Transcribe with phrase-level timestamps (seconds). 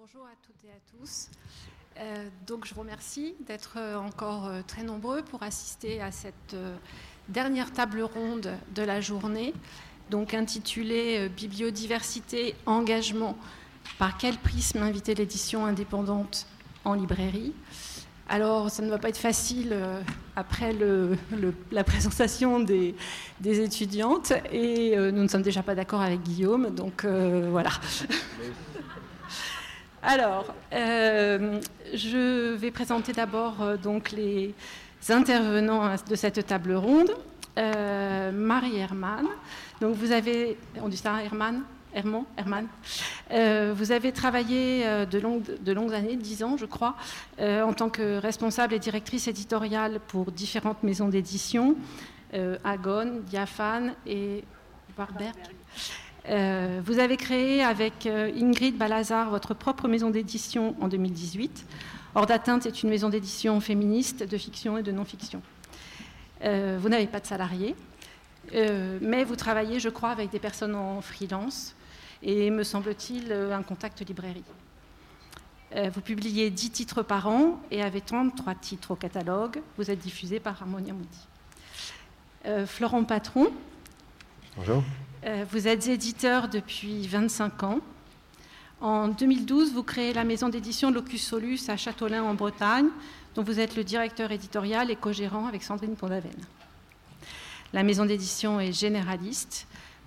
[0.00, 1.28] Bonjour à toutes et à tous.
[1.98, 6.56] Euh, donc je vous remercie d'être euh, encore euh, très nombreux pour assister à cette
[7.28, 9.52] dernière table ronde de la journée,
[10.08, 13.36] donc intitulée Bibliodiversité, engagement.
[13.98, 16.46] Par quel prisme inviter l'édition indépendante
[16.84, 17.52] en librairie
[18.32, 19.76] alors, ça ne va pas être facile
[20.36, 20.72] après
[21.72, 22.94] la présentation des,
[23.42, 27.70] étudiantes et nous ne sommes déjà pas d'accord avec Guillaume, donc voilà.
[30.02, 31.60] Alors, euh,
[31.92, 34.54] je vais présenter d'abord euh, donc les
[35.10, 37.10] intervenants de cette table ronde.
[37.58, 39.26] Euh, Marie Herman.
[39.82, 42.24] Donc vous avez, on ça Herman Herman,
[43.74, 46.94] vous avez travaillé de, longues, de longues années, dix ans je crois,
[47.40, 51.74] en tant que responsable et directrice éditoriale pour différentes maisons d'édition,
[52.62, 54.44] Agon, Diaphane et
[54.96, 55.34] Warberg.
[56.28, 61.66] Euh, vous avez créé avec euh, Ingrid Balazar votre propre maison d'édition en 2018.
[62.14, 65.42] Hors d'atteinte est une maison d'édition féministe de fiction et de non-fiction.
[66.42, 67.76] Euh, vous n'avez pas de salariés,
[68.52, 71.76] mais vous travaillez, je crois, avec des personnes en freelance
[72.22, 74.42] et, me semble-t-il, un contact librairie.
[75.72, 79.60] vous publiez 10 titres par an et avez 33 titres au catalogue.
[79.78, 82.66] Vous êtes diffusé par Harmonia Mundi.
[82.66, 83.52] Florent Patron.
[84.56, 84.82] Bonjour.
[85.26, 87.80] Euh, vous êtes éditeur depuis 25 ans.
[88.80, 92.88] En 2012, vous créez la maison d'édition Locus Solus à Châteaulin en Bretagne,
[93.34, 96.32] dont vous êtes le directeur éditorial et co-gérant avec Sandrine Pondaven.
[97.74, 99.66] La maison d'édition est généraliste.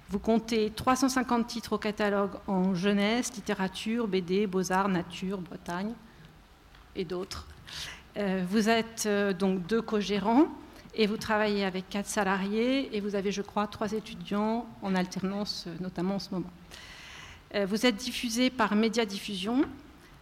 [0.09, 5.93] Vous comptez 350 titres au catalogue en jeunesse, littérature, BD, beaux-arts, nature, Bretagne
[6.95, 7.45] et d'autres.
[8.17, 10.47] Euh, vous êtes euh, donc deux co-gérants
[10.95, 15.65] et vous travaillez avec quatre salariés et vous avez, je crois, trois étudiants en alternance,
[15.67, 16.51] euh, notamment en ce moment.
[17.55, 19.65] Euh, vous êtes diffusé par Média Diffusion,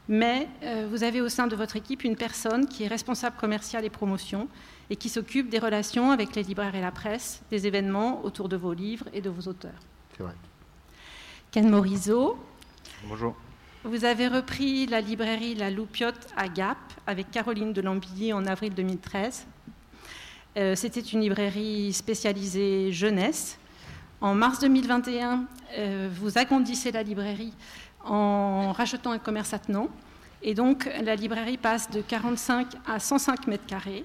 [0.07, 3.85] mais euh, vous avez au sein de votre équipe une personne qui est responsable commercial
[3.85, 4.47] et promotion
[4.89, 8.57] et qui s'occupe des relations avec les libraires et la presse, des événements autour de
[8.57, 9.79] vos livres et de vos auteurs.
[10.15, 10.33] C'est vrai.
[11.51, 12.37] Ken Morizot.
[13.07, 13.35] Bonjour.
[13.83, 18.73] Vous avez repris la librairie La Loupiote à Gap avec Caroline de Lambilly en avril
[18.73, 19.47] 2013.
[20.57, 23.57] Euh, c'était une librairie spécialisée jeunesse.
[24.19, 25.45] En mars 2021,
[25.77, 27.53] euh, vous agrandissez la librairie
[28.03, 29.87] en rachetant un commerce attenant.
[30.43, 34.03] Et donc, la librairie passe de 45 à 105 mètres carrés,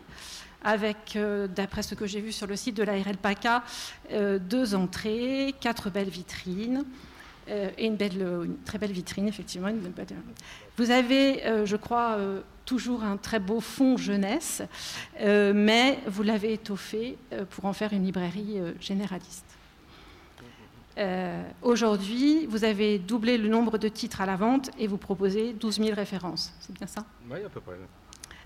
[0.62, 3.64] avec, euh, d'après ce que j'ai vu sur le site de la RLPACA,
[4.40, 6.84] deux entrées, quatre belles vitrines,
[7.48, 7.96] et une,
[8.64, 9.68] très belle vitrine, effectivement.
[10.76, 12.18] Vous avez, je crois,
[12.66, 14.62] toujours un très beau fond jeunesse,
[15.20, 19.46] euh, mais vous l'avez étoffé euh, pour en faire une librairie euh, généraliste.
[21.60, 25.76] Aujourd'hui, vous avez doublé le nombre de titres à la vente et vous proposez 12
[25.76, 26.54] 000 références.
[26.58, 27.04] C'est bien ça?
[27.30, 27.74] Oui, à peu près.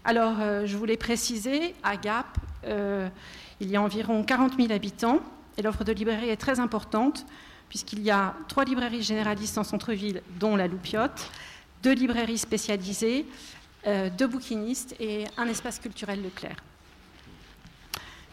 [0.02, 2.26] Alors, je voulais préciser, à Gap,
[2.64, 5.20] il y a environ 40 000 habitants
[5.58, 7.24] et l'offre de librairie est très importante
[7.68, 11.30] puisqu'il y a trois librairies généralistes en centre-ville, dont la Loupiote,
[11.82, 13.26] deux librairies spécialisées,
[13.86, 16.56] euh, deux bouquinistes et un espace culturel Leclerc.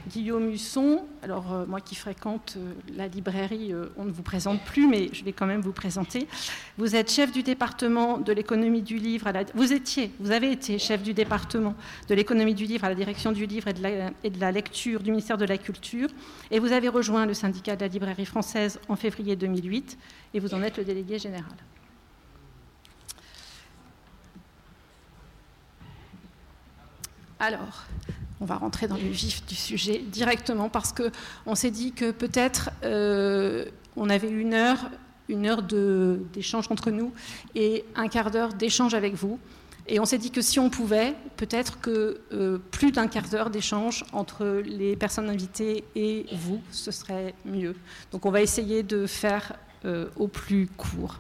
[0.10, 4.88] Guillaume Husson, alors euh, moi qui fréquente euh, la librairie, on ne vous présente plus,
[4.88, 6.28] mais je vais quand même vous présenter.
[6.78, 11.04] Vous êtes chef du département de l'économie du livre, vous étiez, vous avez été chef
[11.04, 11.76] du département
[12.08, 15.12] de l'économie du livre à la direction du livre la, et de la lecture du
[15.12, 16.10] ministère de la Culture,
[16.52, 19.98] et vous avez rejoint le syndicat de la librairie française en février 2008,
[20.34, 21.56] et vous en êtes le délégué général.
[27.40, 27.86] Alors,
[28.42, 31.12] on va rentrer dans le vif du sujet directement parce que
[31.46, 33.66] on s'est dit que peut-être euh,
[33.96, 34.90] on avait une heure,
[35.30, 37.14] une heure d'échange entre nous
[37.56, 39.40] et un quart d'heure d'échange avec vous.
[39.90, 43.50] Et on s'est dit que si on pouvait, peut-être que euh, plus d'un quart d'heure
[43.50, 47.76] d'échange entre les personnes invitées et vous, ce serait mieux.
[48.12, 49.54] Donc on va essayer de faire
[49.86, 51.20] euh, au plus court.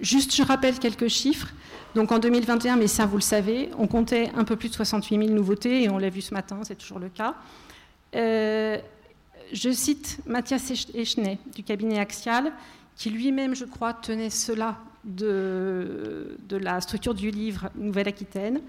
[0.00, 1.48] Juste, je rappelle quelques chiffres.
[1.94, 5.18] Donc en 2021, mais ça vous le savez, on comptait un peu plus de 68
[5.18, 7.34] 000 nouveautés et on l'a vu ce matin, c'est toujours le cas.
[8.14, 8.78] Euh,
[9.52, 12.52] je cite Mathias Echenay du cabinet Axial,
[12.96, 18.60] qui lui-même, je crois, tenait cela de, de la structure du livre Nouvelle-Aquitaine.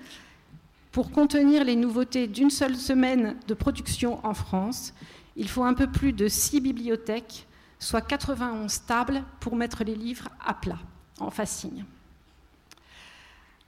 [0.92, 4.94] Pour contenir les nouveautés d'une seule semaine de production en France,
[5.36, 7.48] il faut un peu plus de 6 bibliothèques,
[7.80, 10.80] soit 91 tables pour mettre les livres à plat,
[11.20, 11.86] en fascine.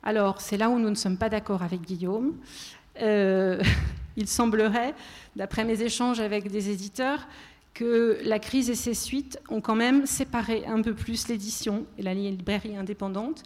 [0.03, 2.35] Alors, c'est là où nous ne sommes pas d'accord avec Guillaume.
[3.01, 3.61] Euh,
[4.17, 4.95] il semblerait,
[5.35, 7.27] d'après mes échanges avec des éditeurs,
[7.73, 12.01] que la crise et ses suites ont quand même séparé un peu plus l'édition et
[12.01, 13.43] la librairie indépendante,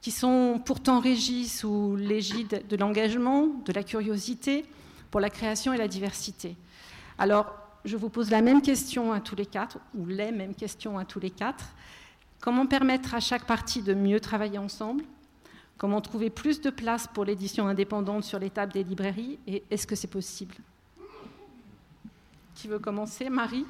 [0.00, 4.64] qui sont pourtant régies sous l'égide de l'engagement, de la curiosité
[5.10, 6.56] pour la création et la diversité.
[7.18, 7.52] Alors,
[7.84, 11.04] je vous pose la même question à tous les quatre, ou les mêmes questions à
[11.04, 11.74] tous les quatre.
[12.40, 15.04] Comment permettre à chaque partie de mieux travailler ensemble?
[15.76, 19.38] Comment trouver plus de place pour l'édition indépendante sur les tables des librairies?
[19.46, 20.54] Et est-ce que c'est possible?
[22.54, 23.28] Qui veut commencer?
[23.30, 23.64] Marie?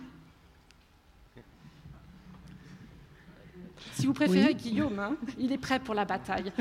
[3.92, 6.52] Si vous préférez Guillaume, hein, il est prêt pour la bataille.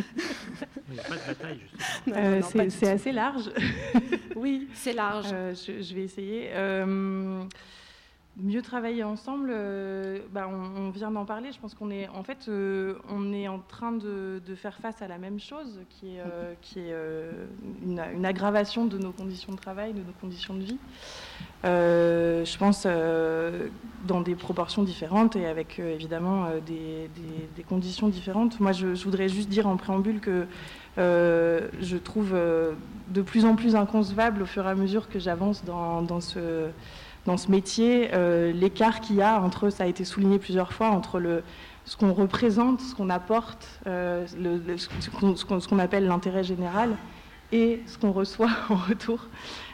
[0.89, 1.61] Il n'y a pas de bataille,
[2.09, 3.51] euh, c'est assez large.
[4.35, 5.27] oui, c'est large.
[5.31, 6.49] Euh, je, vais essayer.
[6.53, 7.43] Euh,
[8.41, 11.51] mieux travailler ensemble, euh, bah, on, vient d'en parler.
[11.51, 15.07] Je pense qu'on est en fait, euh, on est en train de, faire face à
[15.07, 16.93] la même chose, qui est, euh, qui est
[17.83, 20.77] une, aggravation de nos conditions de travail, de nos conditions de vie.
[21.63, 22.87] je pense
[24.05, 27.09] dans des proportions différentes et avec évidemment des,
[27.67, 28.59] conditions différentes.
[28.59, 30.45] Moi, je, voudrais juste dire en préambule que
[30.97, 36.01] je trouve de plus en plus inconcevable au fur et à mesure que j'avance dans,
[36.01, 36.69] dans ce
[37.27, 40.87] dans ce métier, euh, l'écart qu'il y a entre, ça a été souligné plusieurs fois,
[40.87, 41.43] entre
[41.83, 44.25] ce qu'on représente, ce qu'on apporte, euh,
[44.77, 46.95] ce qu'on appelle l'intérêt général,
[47.51, 49.19] et ce qu'on reçoit en retour.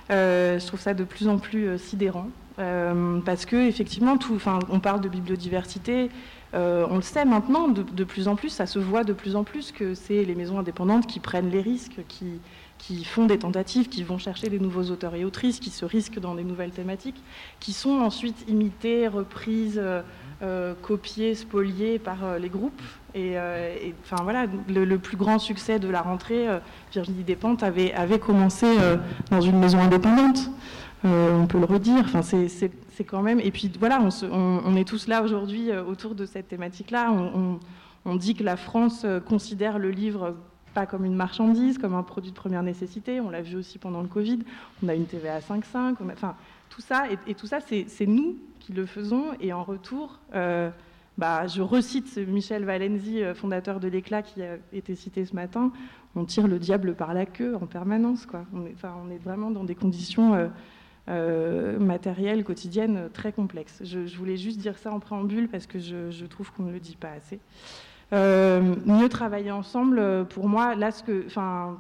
[0.10, 2.28] Euh, je trouve ça de plus en plus sidérant,
[2.58, 4.18] parce que effectivement,
[4.70, 6.10] on parle de bibliodiversité.
[6.54, 9.44] on le sait maintenant de, de, plus en plus, ça se voit de plus en
[9.44, 12.40] plus que c'est les maisons indépendantes qui prennent les risques, qui,
[12.86, 16.20] qui font des tentatives, qui vont chercher des nouveaux auteurs et autrices, qui se risquent
[16.20, 17.22] dans des nouvelles thématiques,
[17.62, 20.02] qui sont ensuite imités, reprises, euh,
[20.42, 22.82] euh, copiées, spoliées par euh, les groupes.
[23.16, 23.38] Et,
[24.04, 26.48] enfin voilà, le, plus grand succès de la rentrée,
[26.92, 28.66] Virginie Despentes avait, avait commencé
[29.30, 30.50] dans une maison indépendante.
[31.04, 32.04] on peut le redire.
[32.06, 33.40] Enfin, c'est quand même.
[33.40, 34.02] Et puis voilà,
[34.32, 37.12] on, est tous là aujourd'hui autour de cette thématique-là.
[37.12, 37.60] On,
[38.06, 40.34] on, dit que la France considère le livre
[40.74, 43.20] pas comme une marchandise, comme un produit de première nécessité.
[43.20, 44.40] On l'a vu aussi pendant le Covid.
[44.84, 45.96] On a une TVA 5,5.
[46.12, 46.36] Enfin,
[46.70, 49.26] tout ça, et, tout ça, c'est nous qui le faisons.
[49.40, 50.70] Et en retour, euh,
[51.18, 55.72] bah, je recite Michel Valenzi, euh, fondateur de l'Éclat, qui a été cité ce matin.
[56.16, 58.26] On tire le diable par la queue en permanence.
[58.26, 58.46] Quoi.
[58.54, 60.50] On, est, enfin, on est vraiment dans des conditions
[61.10, 63.82] euh, matérielles, quotidiennes, très complexes.
[63.84, 66.80] Je, voulais juste dire ça en préambule parce que je, je trouve qu'on ne le
[66.80, 67.40] dit pas assez.
[68.14, 71.78] Euh, mieux travailler ensemble, euh, pour moi, là, ce que, enfin,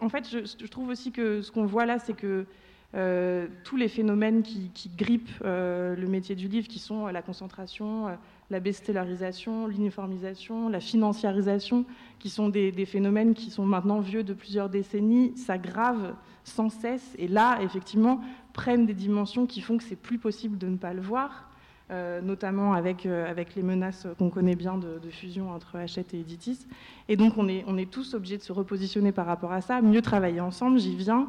[0.00, 2.46] en fait, je, trouve aussi que ce qu'on voit là, c'est que
[2.94, 8.06] euh, tous les phénomènes qui, grippent le métier du livre, qui sont la concentration,
[8.50, 11.84] la bestellarisation, l'uniformisation, la financiarisation,
[12.20, 16.14] qui sont des, des, phénomènes qui sont maintenant vieux de plusieurs décennies, s'aggravent
[16.44, 18.20] sans cesse et là, effectivement,
[18.52, 21.47] prennent des dimensions qui font que c'est plus possible de ne pas le voir.
[21.90, 26.20] Euh, notamment avec, euh, avec les menaces qu'on connaît bien de, fusion entre Hachette et
[26.20, 26.66] Editis.
[27.08, 29.80] Et donc on est, on est tous obligés de se repositionner par rapport à ça,
[29.80, 31.28] mieux travailler ensemble, j'y viens.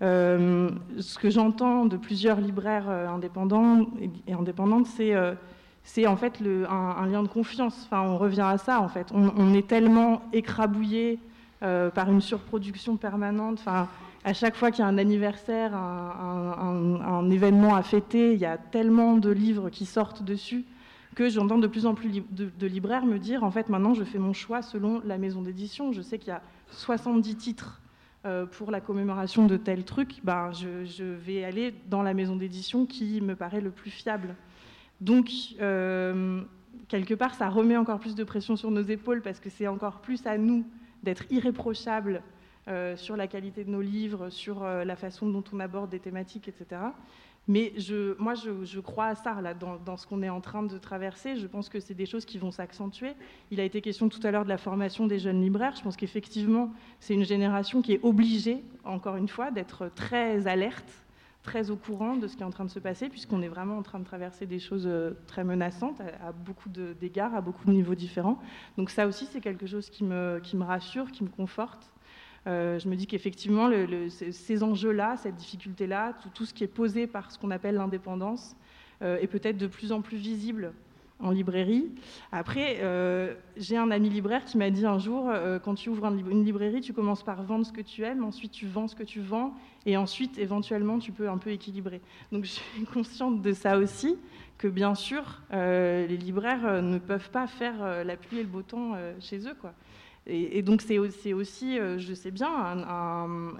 [0.00, 3.86] Euh, ce que j'entends de plusieurs libraires indépendants
[4.26, 7.78] et, indépendantes, c'est en fait le, un, lien de confiance.
[7.84, 9.08] Enfin, on revient à ça en fait.
[9.12, 11.18] On, on est tellement écrabouillé
[11.60, 13.58] par une surproduction permanente.
[13.60, 13.88] Enfin,
[14.28, 18.58] à chaque fois qu'il y a un anniversaire, un, événement à fêter, il y a
[18.58, 20.66] tellement de livres qui sortent dessus
[21.14, 24.18] que j'entends de plus en plus de, libraires me dire, en fait, maintenant, je fais
[24.18, 25.92] mon choix selon la maison d'édition.
[25.92, 27.80] Je sais qu'il y a 70 titres
[28.26, 30.20] euh, pour la commémoration de tel truc.
[30.22, 34.36] Ben, je, vais aller dans la maison d'édition qui me paraît le plus fiable.
[35.00, 35.30] Donc,
[35.62, 36.42] euh,
[36.88, 40.00] quelque part, ça remet encore plus de pression sur nos épaules parce que c'est encore
[40.00, 40.66] plus à nous
[41.02, 42.22] d'être irréprochables
[42.96, 46.48] sur la qualité de nos livres, sur euh, la façon dont on aborde des thématiques,
[46.48, 46.80] etc.
[47.46, 47.72] Mais
[48.18, 51.36] moi, je, crois à ça, dans, ce qu'on est en train de traverser.
[51.36, 53.14] Je pense que c'est des choses qui vont s'accentuer.
[53.50, 55.74] Il a été question tout à l'heure de la formation des jeunes libraires.
[55.74, 56.70] Je pense qu'effectivement,
[57.00, 61.06] c'est une génération qui est obligée, encore une fois, d'être très alerte,
[61.42, 63.78] très au courant de ce qui est en train de se passer, puisqu'on est vraiment
[63.78, 67.72] en train de traverser des choses euh, très menaçantes à, beaucoup d'égards, à beaucoup de
[67.72, 68.38] niveaux différents.
[68.76, 71.90] Donc ça aussi, c'est quelque chose qui me rassure, qui me conforte.
[72.48, 73.70] Euh, je me dis qu'effectivement,
[74.08, 78.56] ces enjeux-là, cette difficulté-là, tout, ce qui est posé par ce qu'on appelle l'indépendance,
[79.02, 80.72] euh, est peut-être de plus en plus visible
[81.20, 81.90] en librairie.
[82.30, 85.30] Après, euh, j'ai un ami libraire qui m'a dit un jour,
[85.64, 88.66] quand tu ouvres une librairie, tu commences par vendre ce que tu aimes, ensuite tu
[88.66, 89.52] vends ce que tu vends,
[89.84, 92.00] et ensuite, éventuellement, tu peux un peu équilibrer.
[92.32, 94.16] Donc je suis consciente de ça aussi,
[94.58, 98.94] que bien sûr, les libraires ne peuvent pas faire la pluie et le beau temps
[99.20, 99.54] chez eux.
[99.60, 99.74] Quoi.
[100.30, 100.98] Et, donc c'est
[101.32, 102.52] aussi, euh, je sais bien,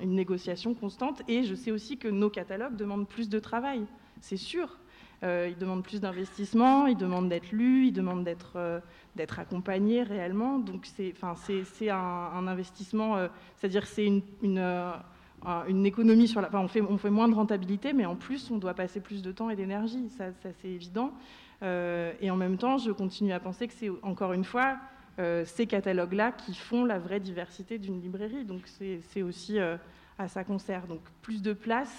[0.03, 1.23] une négociation constante.
[1.27, 3.87] Et je sais aussi que nos catalogues demandent plus de travail,
[4.21, 4.79] c'est sûr.
[5.23, 8.83] ils demandent plus d'investissement, ils demandent d'être lus, ils demandent d'être
[9.17, 10.59] d'être accompagnés réellement.
[10.59, 13.17] Donc c'est un, un investissement,
[13.57, 16.49] c'est-à-dire c'est une, économie sur la...
[16.49, 19.23] Enfin, on, fait, on fait moins de rentabilité, mais en plus, on doit passer plus
[19.23, 21.13] de temps et d'énergie, ça, c'est évident.
[21.63, 24.77] et en même temps, je continue à penser que c'est, encore une fois, euh,
[25.45, 28.45] ces catalogues-là qui font la vraie diversité d'une librairie.
[28.45, 28.63] Donc
[29.11, 29.77] c'est aussi euh,
[30.19, 30.87] à ça qu'on sert.
[30.87, 31.95] Donc plus de place,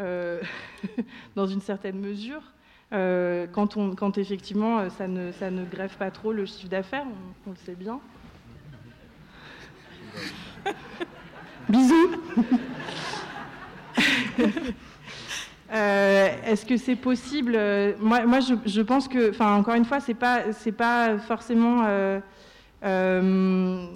[0.00, 0.40] euh,
[1.36, 2.42] dans une certaine mesure,
[2.90, 7.06] quand, on, quand, effectivement ça ne, ça ne, grève pas trop le chiffre d'affaires,
[7.46, 8.00] on, le sait bien.
[11.70, 12.10] Bisous
[15.72, 17.58] Est-ce que c'est possible
[18.00, 20.42] Moi, moi je, pense que, encore une fois, c'est pas,
[20.76, 21.84] pas forcément
[22.84, 23.86] euh,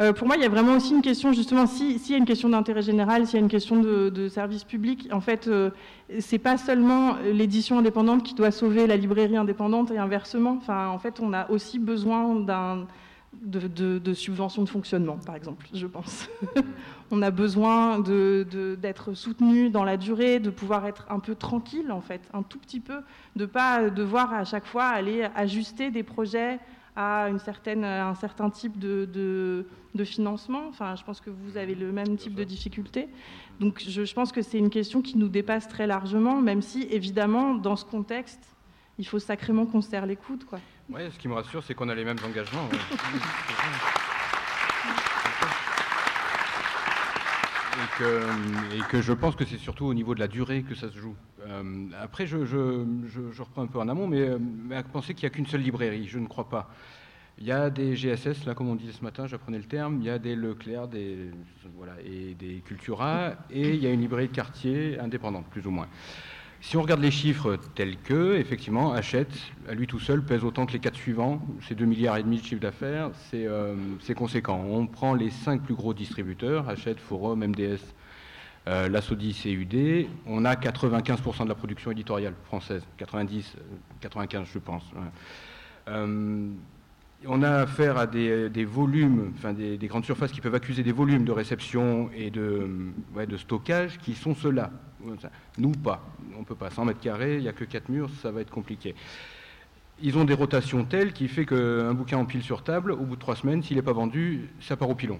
[0.00, 2.24] euh, pour moi, il y a vraiment aussi une question, justement, s'il y a une
[2.24, 5.70] question d'intérêt général, s'il y a une question de, service public, en fait, euh,
[6.18, 10.58] c'est pas seulement l'édition indépendante qui doit sauver la librairie indépendante et inversement.
[10.68, 12.86] En fait, on a aussi besoin d'un
[13.32, 16.28] de, subventions de fonctionnement, par exemple, je pense.
[17.10, 22.00] on a besoin d'être soutenu dans la durée, de pouvoir être un peu tranquille, en
[22.00, 23.00] fait, un tout petit peu,
[23.36, 26.58] de ne pas devoir à chaque fois aller ajuster des projets
[26.96, 29.64] à un certain type de,
[30.04, 30.62] financement.
[30.68, 33.08] Enfin, je pense que vous avez le même type de difficulté.
[33.60, 36.82] Donc, je, je pense que c'est une question qui nous dépasse très largement, même si,
[36.90, 38.56] évidemment, dans ce contexte,
[38.98, 40.58] il faut sacrément qu'on serre les coudes, quoi.
[40.92, 42.68] Oui, ce qui me rassure, c'est qu'on a les mêmes engagements.
[48.74, 50.98] Et que, je pense que c'est surtout au niveau de la durée que ça se
[50.98, 51.14] joue.
[51.46, 52.36] Euh, après, je,
[53.38, 56.08] reprends un peu en amont, mais, mais à penser qu'il n'y a qu'une seule librairie,
[56.08, 56.70] je ne crois pas.
[57.38, 60.06] Il y a des GSS, là, comme on disait ce matin, j'apprenais le terme, il
[60.06, 61.30] y a des Leclerc, des,
[61.76, 65.70] voilà, et des Cultura, et il y a une librairie de quartier indépendante, plus ou
[65.70, 65.88] moins.
[66.62, 69.32] Si on regarde les chiffres tels que, effectivement, Hachette,
[69.66, 71.40] à lui tout seul, pèse autant que les quatre suivants.
[71.66, 74.62] C'est 2 milliards et demi de chiffre d'affaires, euh, c'est conséquent.
[74.68, 77.80] On prend les cinq plus gros distributeurs, Hachette, Forum, MDS,
[78.68, 80.06] euh, la Sodis et UD.
[80.26, 83.56] On a 95% de la production éditoriale française, 90,
[84.02, 84.84] 95 je pense.
[85.88, 86.50] Euh,
[87.26, 91.24] on a affaire à des, volumes, enfin des, grandes surfaces qui peuvent accuser des volumes
[91.24, 94.70] de réception et de stockage qui sont ceux-là.
[95.58, 96.02] Nous, pas.
[96.36, 96.70] On ne peut pas.
[96.70, 98.94] 100 mètres carrés, il n'y a que 4 murs, ça va être compliqué.
[100.02, 103.16] Ils ont des rotations telles qui fait qu'un bouquin en pile sur table, au bout
[103.16, 105.18] de 3 semaines, s'il n'est pas vendu, ça part au pilon.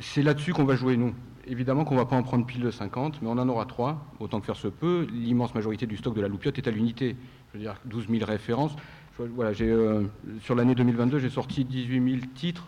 [0.00, 1.14] C'est là-dessus qu'on va jouer, nous.
[1.48, 4.14] Évidemment qu'on ne va pas en prendre pile de 50, mais on en aura 3,
[4.20, 5.06] autant que faire se peut.
[5.12, 7.16] L'immense majorité du stock de la loupiote est à l'unité.
[7.52, 8.76] Je veux dire, 12 000 références.
[9.18, 10.04] Euh,
[10.42, 12.66] sur l'année 2022, j'ai sorti 18 000 titres,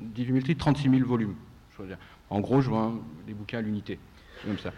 [0.00, 1.34] 18 000 titres, 36 000 volumes.
[2.30, 2.94] En gros, je vends
[3.26, 3.98] des bouquins à l'unité
[4.44, 4.72] comme ça.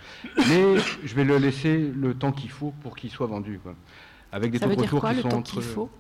[0.49, 3.61] Mais je vais le laisser le temps qu'il faut pour qu'il soit vendu.
[4.33, 5.91] Avec des ça veut dire quoi, le temps qu'il faut?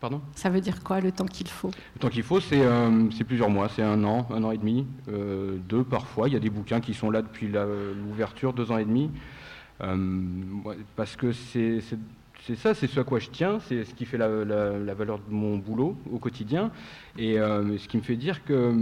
[0.00, 0.20] Pardon?
[0.34, 1.70] Ça veut dire quoi le temps qu'il faut?
[1.94, 4.86] Le temps qu'il faut, c'est euh, plusieurs mois, c'est un an, un an et demi,
[5.08, 6.28] euh, deux parfois.
[6.28, 9.10] Il y a des bouquins qui sont là depuis l'ouverture, deux ans et demi.
[9.80, 9.96] Euh,
[10.94, 11.80] parce que c'est
[12.54, 15.34] ça, c'est ce à quoi je tiens, c'est ce qui fait la, la, valeur de
[15.34, 16.70] mon boulot au quotidien,
[17.18, 18.72] et ce qui me fait dire que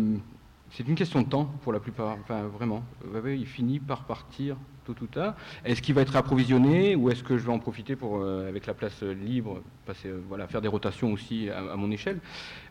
[0.71, 2.83] c'est une question de temps pour la plupart, enfin vraiment.
[3.27, 4.57] Il finit par partir
[4.87, 5.35] tout ou tard.
[5.65, 8.67] Est-ce qu'il va être approvisionné ou est-ce que je vais en profiter pour, euh, avec
[8.67, 12.21] la place libre, passer, euh, voilà, faire des rotations aussi à, mon échelle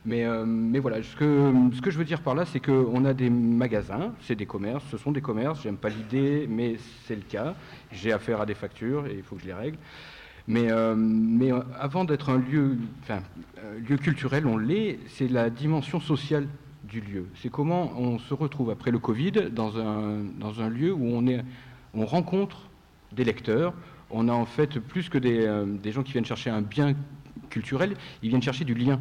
[0.06, 0.46] mais, euh,
[0.82, 4.46] voilà, ce que, je veux dire par là, c'est qu'on a des magasins, c'est des
[4.46, 7.56] commerces, ce sont des commerces, j'aime pas l'idée, mais c'est le cas.
[7.92, 9.78] J'ai affaire à des factures et il faut que je les règle.
[10.48, 10.70] Mais,
[11.80, 12.78] avant d'être un lieu
[13.98, 16.48] culturel, on l'est, c'est la dimension sociale
[16.88, 17.28] du lieu.
[17.36, 21.28] C'est comment on se retrouve après le Covid dans un, dans un lieu où on,
[21.28, 21.44] est,
[21.94, 22.70] on rencontre
[23.12, 23.74] des lecteurs.
[24.12, 26.96] On a en fait plus que des, euh, des, gens qui viennent chercher un bien
[27.50, 29.00] culturel, ils viennent chercher du lien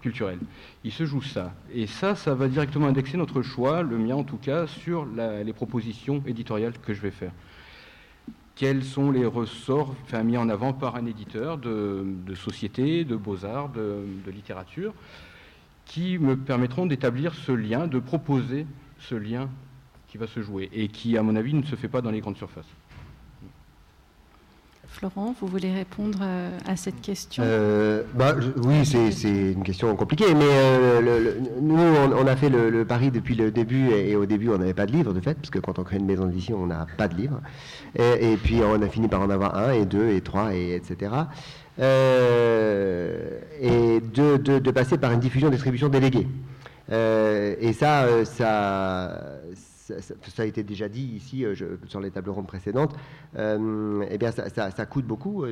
[0.00, 0.38] culturel.
[0.84, 1.54] Il se joue ça.
[1.72, 5.52] Et ça, ça va directement indexer notre choix, le mien en tout cas, sur les
[5.52, 7.32] propositions éditoriales que je vais faire.
[8.54, 9.94] Quels sont les ressorts
[10.24, 14.94] mis en avant par un éditeur de, de société, de beaux-arts, de littérature?
[15.86, 18.66] Qui me permettront d'établir ce lien, de proposer
[18.98, 19.48] ce lien
[20.08, 22.20] qui va se jouer et qui, à mon avis, ne se fait pas dans les
[22.20, 22.66] grandes surfaces.
[24.88, 27.42] Florent, vous voulez répondre euh, à cette question?
[27.44, 33.10] Euh, bah, Oui, c'est une question compliquée, mais euh, nous, on, a fait le, pari
[33.10, 35.58] depuis le début, et, au début, on n'avait pas de livre, de fait, parce que
[35.58, 37.40] quand on crée une maison d'édition, on n'a pas de livre.
[37.98, 41.10] Et, puis, on a fini par en avoir un, et deux, et trois, et etc.
[41.78, 46.26] Euh, et de, passer par une diffusion-distribution déléguée.
[46.90, 49.40] Euh, et ça, euh, ça,
[49.84, 51.44] ça, a été déjà dit ici
[51.86, 52.94] sur les tables rondes précédentes,
[53.36, 55.44] eh bien ça, coûte beaucoup,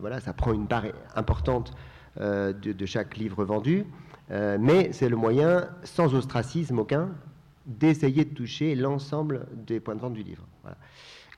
[0.00, 0.84] voilà, ça prend une part
[1.14, 1.72] importante
[2.18, 3.86] de, chaque livre vendu,
[4.30, 7.10] mais c'est le moyen, sans ostracisme aucun,
[7.66, 10.46] d'essayer de toucher l'ensemble des points de vente du livre.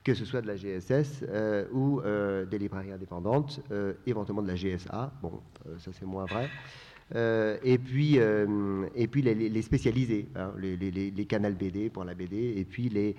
[0.09, 4.47] Que ce soit de la GSS euh, ou euh, des librairies indépendantes, euh, éventuellement de
[4.47, 5.33] la GSA, bon,
[5.77, 6.49] ça c'est moins vrai.
[7.63, 12.89] et puis, et puis les, spécialisés, hein, les, canals BD pour la BD, et puis
[12.89, 13.15] les,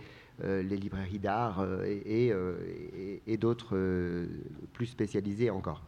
[0.65, 4.27] librairies d'art et, d'autres
[4.73, 5.85] plus spécialisés encore.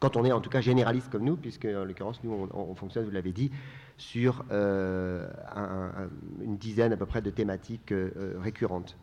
[0.00, 3.04] Quand on est en tout cas généraliste comme nous, puisque en l'occurrence nous on fonctionne,
[3.04, 3.52] vous l'avez dit,
[3.96, 7.94] sur une dizaine à peu près de thématiques
[8.42, 8.96] récurrentes.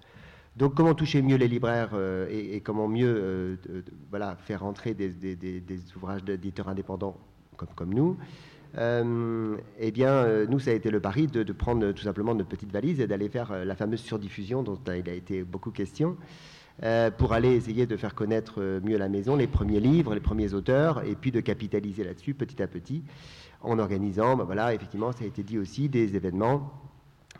[0.58, 1.92] Donc comment toucher mieux les libraires
[2.30, 3.60] et, comment mieux
[4.10, 5.14] voilà, faire entrer des,
[5.96, 7.18] ouvrages d'éditeurs indépendants
[7.76, 8.18] comme, nous
[8.76, 13.00] eh bien, nous, ça a été le pari de, prendre tout simplement notre petite valise
[13.00, 16.18] et d'aller faire la fameuse surdiffusion dont il a été beaucoup question,
[17.18, 21.04] pour aller essayer de faire connaître mieux la maison, les premiers livres, les premiers auteurs,
[21.04, 23.04] et puis de capitaliser là-dessus petit à petit
[23.62, 26.72] en organisant, ben voilà, effectivement, ça a été dit aussi, des événements,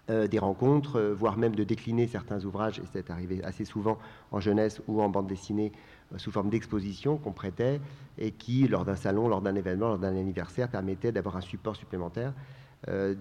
[0.10, 3.98] euh, des rencontres, euh, voire même de décliner certains ouvrages, et c'est arrivé assez souvent
[4.32, 5.74] en jeunesse ou en bande dessinée,
[6.14, 7.82] euh, sous forme d'exposition qu'on prêtait,
[8.18, 11.76] et qui, lors d'un salon, lors d'un événement, lors d'un anniversaire, permettait d'avoir un support
[11.76, 12.34] supplémentaire.
[12.88, 13.16] De,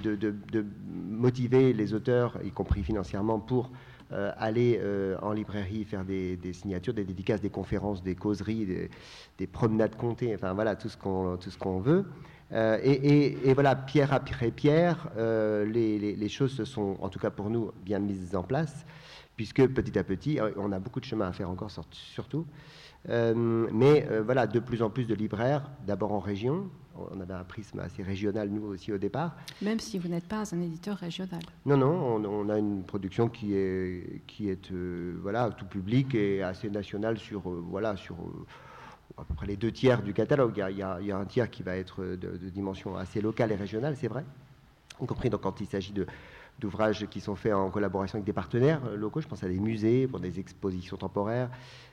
[0.00, 3.72] de, de, motiver les auteurs, y compris financièrement, pour
[4.10, 4.80] aller
[5.20, 8.90] en librairie faire des, signatures, des dédicaces, des conférences, des causeries, des,
[9.38, 12.06] des promenades comptées, enfin voilà, tout ce qu'on, tout ce qu'on veut.
[12.52, 17.50] Euh, et, voilà, pierre après pierre, euh, les, choses se sont, en tout cas pour
[17.50, 18.86] nous, bien mises en place,
[19.36, 22.46] puisque petit à petit, euh, on a beaucoup de chemin à faire encore, surtout.
[23.08, 26.70] mais voilà, de plus en plus de libraires, d'abord en région.
[27.12, 29.36] On avait un prisme assez régional, nous aussi, au départ.
[29.60, 31.42] Même si vous n'êtes pas un éditeur régional.
[31.66, 34.72] Non, non, on, a une production qui est, qui est
[35.20, 38.16] voilà, tout public et assez nationale sur, voilà, sur
[39.16, 40.62] à peu près les deux tiers du catalogue.
[40.70, 44.08] Il y a, un tiers qui va être de, dimension assez locale et régionale, c'est
[44.08, 44.24] vrai,
[45.00, 45.94] y compris donc, quand il s'agit
[46.58, 49.20] d'ouvrages qui sont faits en collaboration avec des partenaires locaux.
[49.20, 51.50] Je pense à des musées, pour des expositions temporaires,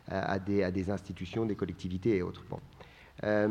[0.08, 2.44] à des, à des institutions, des collectivités et autres.
[2.50, 2.60] Bon.
[3.24, 3.48] Euh,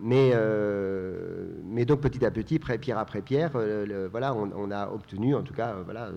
[0.00, 5.42] mais, euh, donc petit à petit, pierre après pierre, euh, voilà, on, a obtenu, en
[5.42, 6.10] tout cas, voilà,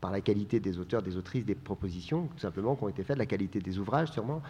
[0.00, 3.18] par la qualité des auteurs, des autrices, des propositions, tout simplement, qui ont été faites,
[3.18, 4.42] la qualité des ouvrages, sûrement,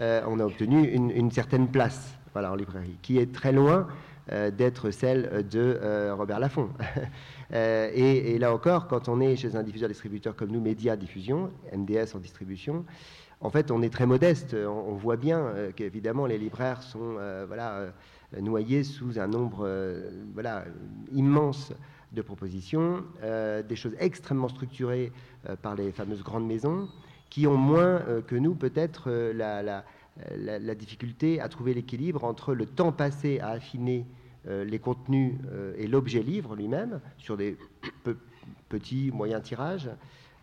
[0.00, 3.86] euh, on a obtenu une, certaine place en librairie, qui est très loin
[4.32, 6.70] euh, d'être celle de euh, Robert Laffont.
[7.52, 12.18] et, là encore, quand on est chez un diffuseur-distributeur comme nous, Média Diffusion, MDS en
[12.18, 12.84] distribution,
[13.40, 14.54] en fait, on est très modeste.
[14.54, 17.92] On, voit bien qu'évidemment, les libraires sont voilà,
[18.40, 19.68] noyés sous un nombre
[20.32, 20.64] voilà,
[21.12, 21.74] immense
[22.14, 25.12] de propositions, des choses extrêmement structurées
[25.62, 26.88] par les fameuses grandes maisons,
[27.34, 32.64] qui ont moins euh, que nous peut-être euh, la, difficulté à trouver l'équilibre entre le
[32.64, 34.06] temps passé à affiner
[34.46, 35.34] euh, les contenus
[35.76, 37.56] et l'objet livre lui-même sur des
[38.68, 39.90] petits, moyens tirages.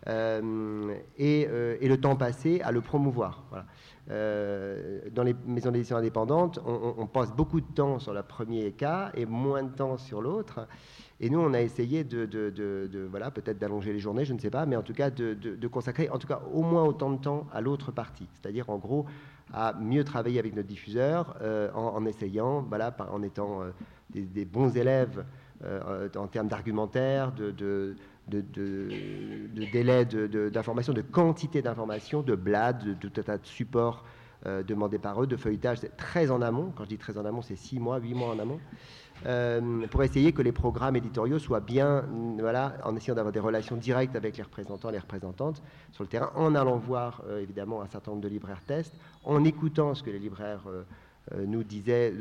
[0.06, 3.42] Et, le temps passé à le promouvoir.
[4.08, 9.12] dans les maisons d'édition indépendantes, on, on, passe beaucoup de temps sur le premier cas
[9.14, 10.66] et moins de temps sur l'autre.
[11.24, 14.66] Et nous, on a essayé de, voilà, peut-être d'allonger les journées, je ne sais pas,
[14.66, 17.60] mais en tout cas de, consacrer, en tout cas au moins autant de temps à
[17.60, 19.06] l'autre partie, c'est-à-dire en gros
[19.54, 23.70] à mieux travailler avec notre diffuseur euh, en, essayant, voilà, en étant euh,
[24.10, 25.24] des, bons élèves
[25.64, 27.94] euh, en termes d'argumentaire, de, de,
[29.72, 34.04] délai d'information, de, quantité d'information, de blades, de tout un tas de supports
[34.44, 36.72] demandés par eux, de feuilletage très en amont.
[36.74, 38.58] Quand je dis très en amont, c'est six mois, huit mois en amont.
[39.26, 42.04] Euh, pour essayer que les programmes éditoriaux soient bien,
[42.38, 46.30] voilà, en essayant d'avoir des relations directes avec les représentants, les représentantes sur le terrain,
[46.34, 50.10] en allant voir euh, évidemment un certain nombre de libraires tests, en écoutant ce que
[50.10, 50.82] les libraires euh,
[51.46, 52.12] nous disaient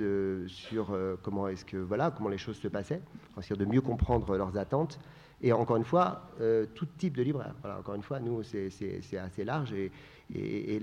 [0.46, 3.02] sur comment est-ce que voilà comment les choses se passaient,
[3.36, 5.00] en essayant de mieux comprendre leurs attentes.
[5.42, 6.30] Et encore une fois,
[6.76, 7.56] tout type de libraire.
[7.64, 8.70] Voilà, encore une fois, nous, c'est
[9.18, 9.92] assez large et,
[10.34, 10.80] et,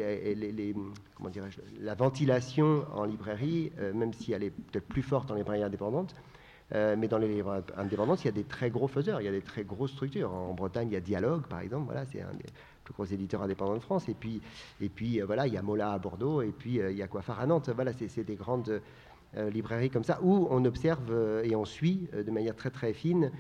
[1.80, 6.14] la ventilation en librairie, euh, même si elle est peut-être plus forte en librairie indépendante,
[6.74, 9.28] euh, mais dans les livres indépendants, il y a des très gros faiseurs, il y
[9.28, 10.32] a des très grosses structures.
[10.32, 12.44] En Bretagne, il y a Dialogue, par exemple, voilà, c'est un des
[12.84, 14.08] plus gros éditeurs indépendants de France.
[14.08, 14.42] Et puis,
[14.80, 17.08] et puis euh, voilà, il y a Mola à Bordeaux, et puis il y a
[17.08, 17.70] Coiffard à Nantes.
[17.74, 18.80] Voilà, c'est des grandes
[19.36, 23.30] librairies comme ça, où on observe et on suit de manière très très fine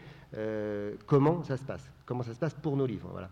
[1.06, 3.08] comment ça se passe, comment ça se passe pour nos livres.
[3.12, 3.30] Voilà.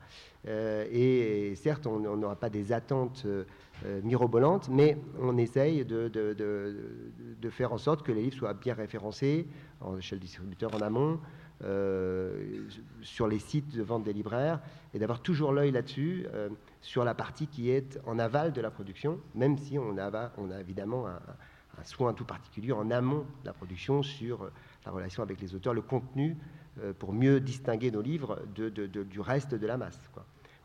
[0.49, 3.45] Euh, et, certes, on n'aura pas des attentes euh,
[3.85, 6.11] euh, mirobolantes, mais on essaye de,
[7.51, 9.47] faire en sorte que les livres soient bien référencés
[9.81, 11.21] en échelle distributeur en amont,
[11.65, 12.67] euh,
[13.03, 14.61] sur les sites de vente des libraires
[14.95, 16.49] et d'avoir toujours l'œil là-dessus, euh,
[16.81, 20.51] sur la partie qui est en aval de la production, même si on a, on
[20.51, 21.21] a évidemment un,
[21.85, 24.51] soin tout particulier en amont de la production sur
[24.87, 26.37] la relation avec les auteurs, le contenu,
[26.99, 30.11] pour mieux distinguer nos livres du reste de la masse.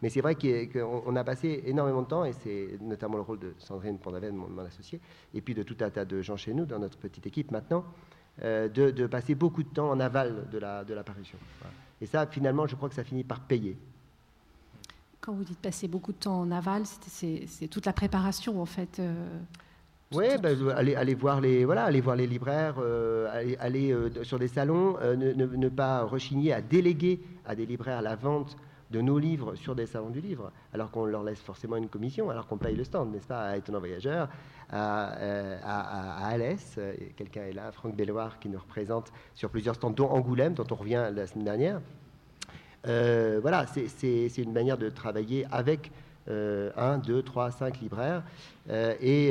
[0.01, 3.53] Mais c'est vrai qu'on a passé énormément de temps, et c'est notamment le rôle de
[3.59, 4.99] Sandrine Pondaven, mon, mon, associé,
[5.33, 7.85] et puis de tout un tas de gens chez nous, dans notre petite équipe maintenant,
[8.43, 11.37] euh, de, passer beaucoup de temps en aval de la, de parution.
[11.99, 13.77] Et ça, finalement, je crois que ça finit par payer.
[15.19, 18.99] Quand vous dites passer beaucoup de temps en aval, c'est toute la préparation, en fait.
[18.99, 19.39] Euh,
[20.13, 20.25] oui,
[20.75, 25.33] aller, aller, voir les, voilà, aller voir les libraires, euh, aller, sur des salons, ne,
[25.33, 28.57] ne, pas rechigner à déléguer à des libraires la vente
[28.91, 32.29] de nos livres sur des salons du livre, alors qu'on leur laisse forcément une commission,
[32.29, 34.27] alors qu'on paye le stand, n'est-ce pas, à Étonnant Voyageur,
[34.69, 36.79] à, euh, à, Alès,
[37.15, 40.75] quelqu'un est là, Franck Belloir, qui nous représente sur plusieurs stands, dont Angoulême, dont on
[40.75, 41.81] revient la semaine dernière.
[42.87, 45.91] Euh, voilà, c'est une manière de travailler avec
[46.29, 48.23] euh, un, deux, trois, cinq libraires
[48.69, 49.27] et,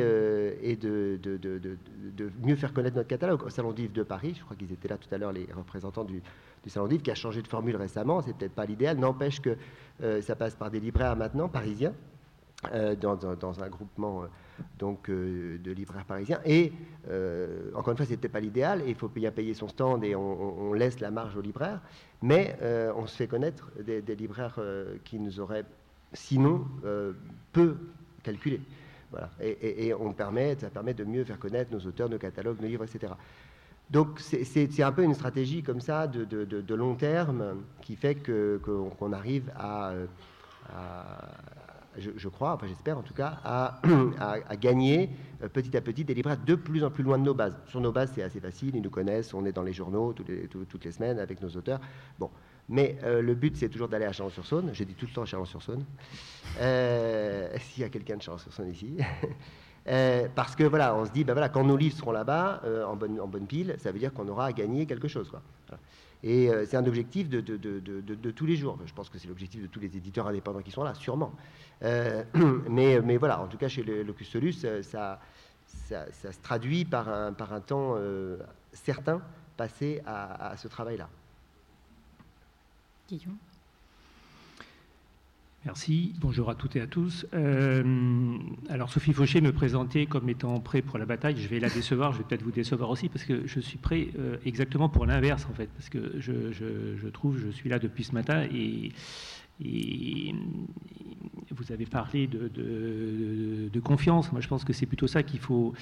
[0.63, 3.43] et de, de, mieux faire connaître notre catalogue.
[3.45, 6.05] Au Salon d'Yves de Paris, je crois qu'ils étaient là tout à l'heure, les représentants
[6.05, 6.21] du,
[6.63, 9.57] du Salon d'Yves, qui a changé de formule récemment, c'est peut-être pas l'idéal, n'empêche que
[10.03, 11.93] euh, ça passe par des libraires maintenant, parisiens,
[12.75, 14.27] euh, dans, un groupement euh,
[14.79, 16.41] donc, de libraires parisiens.
[16.45, 16.73] Et
[17.75, 21.01] encore une fois, c'était pas l'idéal, il faut bien payer son stand et on, laisse
[21.01, 21.81] la marge aux libraires,
[22.23, 22.59] mais
[22.95, 24.59] on se fait connaître des, libraires
[25.05, 25.65] qui nous auraient
[26.13, 26.67] sinon
[27.53, 27.77] peu
[28.23, 28.61] calculé.
[29.11, 29.31] Voilà.
[29.41, 32.85] Et, on permet, ça permet de mieux faire connaître nos auteurs, nos catalogues, nos livres,
[32.85, 33.13] etc.
[33.91, 39.51] Donc c'est un peu une stratégie comme ça de, long terme qui fait qu'on arrive
[39.59, 39.93] à,
[41.99, 45.11] je, crois, enfin j'espère en tout cas, à, gagner
[45.43, 47.57] euh, petit à petit des libraires de plus en plus loin de nos bases.
[47.67, 50.29] Sur nos bases, c'est assez facile, ils nous connaissent, on est dans les journaux toutes
[50.29, 51.81] les, toutes les semaines avec nos auteurs.
[52.19, 52.31] Bon,
[52.71, 54.71] mais euh, le but, c'est toujours d'aller à Chalon-sur-Saône.
[54.73, 55.85] J'ai dit tout le temps Chalon-sur-Saône.
[56.61, 58.97] Euh, S'il y a quelqu'un de Chalon-sur-Saône ici.
[59.89, 62.97] Euh, parce que voilà, on se dit, ben voilà, quand nos livres seront là-bas, en,
[62.97, 65.31] bonne, en bonne pile, ça veut dire qu'on aura à gagner quelque chose.
[65.31, 65.41] Quoi.
[66.23, 68.79] Et c'est un objectif de, de, de, de, tous les jours.
[68.85, 71.33] Je pense que c'est l'objectif de tous les éditeurs indépendants qui sont là, sûrement.
[71.81, 75.19] mais, mais voilà, en tout cas, chez le Locus Solus, ça, ça,
[76.13, 77.97] ça, se traduit par un, par un temps
[78.75, 79.23] certain
[79.57, 81.09] passé à, à ce travail-là.
[85.65, 87.27] Merci, bonjour à toutes et à tous.
[87.35, 91.37] Euh, alors Sophie Fauché me présentait comme étant prêt pour la bataille.
[91.37, 94.09] Je vais la décevoir, je vais peut-être vous décevoir aussi, parce que je suis prêt
[94.19, 98.13] euh, exactement pour l'inverse en fait, parce que je, trouve, je suis là depuis ce
[98.13, 98.93] matin et,
[101.51, 104.33] vous avez parlé de, confiance.
[104.33, 105.75] Moi je pense que c'est plutôt ça qu'il faut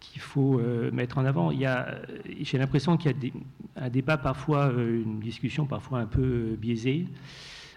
[0.00, 1.52] qu'il faut euh, mettre en avant.
[1.52, 3.32] J'ai l'impression qu'il y
[3.76, 7.06] a un débat parfois, une discussion parfois un peu biaisée.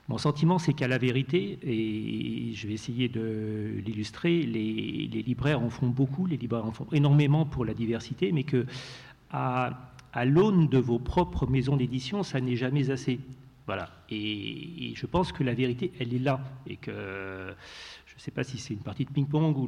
[0.09, 5.69] Mon sentiment, c'est qu'à la vérité, et je vais essayer de l'illustrer, les, libraires en
[5.69, 8.65] font beaucoup, les libraires en font énormément pour la diversité, mais que
[9.31, 9.71] à,
[10.25, 13.19] l'aune de vos propres maisons d'édition, ça n'est jamais assez.
[13.65, 13.89] Voilà.
[14.09, 16.41] Et, je pense que la vérité, elle est là.
[16.67, 16.91] Et que
[18.05, 19.67] je ne sais pas si c'est une partie de ping-pong ou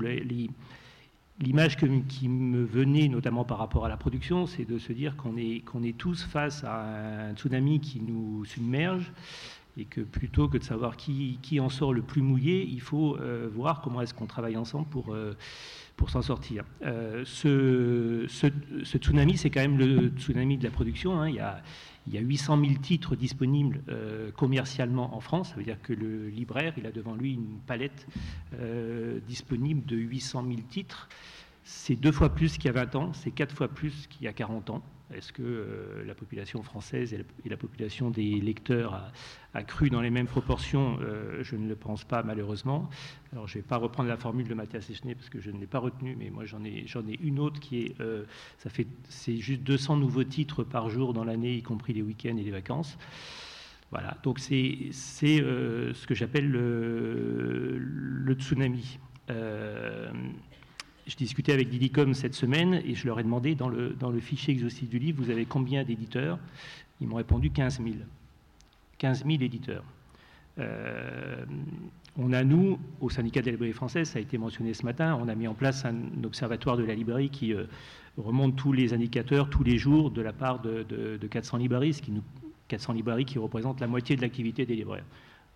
[1.39, 5.37] l'image qui me venait, notamment par rapport à la production, c'est de se dire qu'on
[5.37, 9.11] est, tous face à un tsunami qui nous submerge
[9.77, 13.49] et que plutôt que de savoir qui, en sort le plus mouillé, il faut euh,
[13.53, 15.33] voir comment est-ce qu'on travaille ensemble pour, euh,
[15.97, 16.63] pour s'en sortir.
[16.85, 21.19] Euh, ce, ce, tsunami, c'est quand même le tsunami de la production.
[21.19, 21.29] Hein.
[21.29, 21.61] Il, y a,
[22.07, 23.81] il y a 800 000 titres disponibles
[24.35, 25.49] commercialement en France.
[25.49, 28.07] Ça veut dire que le libraire, il a devant lui une palette
[29.27, 31.09] disponible de 800 000 titres.
[31.63, 34.27] C'est deux fois plus qu'il y a 20 ans, c'est quatre fois plus qu'il y
[34.27, 34.83] a 40 ans.
[35.13, 39.11] Est-ce que euh, la population française et la, population des lecteurs
[39.53, 40.97] a, cru dans les mêmes proportions?
[41.01, 42.89] Euh, Je ne le pense pas, malheureusement.
[43.31, 45.59] Alors, je ne vais pas reprendre la formule de Mathias Echner parce que je ne
[45.59, 46.85] l'ai pas retenue, mais moi, j'en ai,
[47.21, 48.23] une autre qui est, euh,
[48.57, 52.37] ça fait, c'est juste 200 nouveaux titres par jour dans l'année, y compris les week-ends
[52.37, 52.97] et les vacances.
[53.91, 58.97] Voilà, donc c'est, ce que j'appelle le, le tsunami
[61.07, 64.19] je discutais avec Didicom cette semaine et je leur ai demandé dans le, dans le
[64.19, 66.39] fichier exhaustif du livre, vous avez combien d'éditeurs?
[67.01, 67.95] Ils m'ont répondu 15 000.
[68.97, 69.83] 15 000 éditeurs.
[70.57, 71.45] Euh,
[72.17, 75.19] on a, nous, au syndicat de la librairie française, ça a été mentionné ce matin,
[75.21, 77.65] on a mis en place un observatoire de la librairie qui euh,
[78.17, 82.23] remonte tous les indicateurs tous les jours de la part de, 400 librairies, qui nous,
[82.69, 85.03] 400 librairies qui représentent la moitié de l'activité des libraires.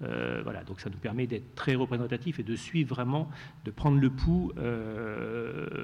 [0.02, 3.30] Euh, voilà, donc ça nous permet d'être très représentatif et de suivre vraiment,
[3.66, 4.54] de prendre le pouls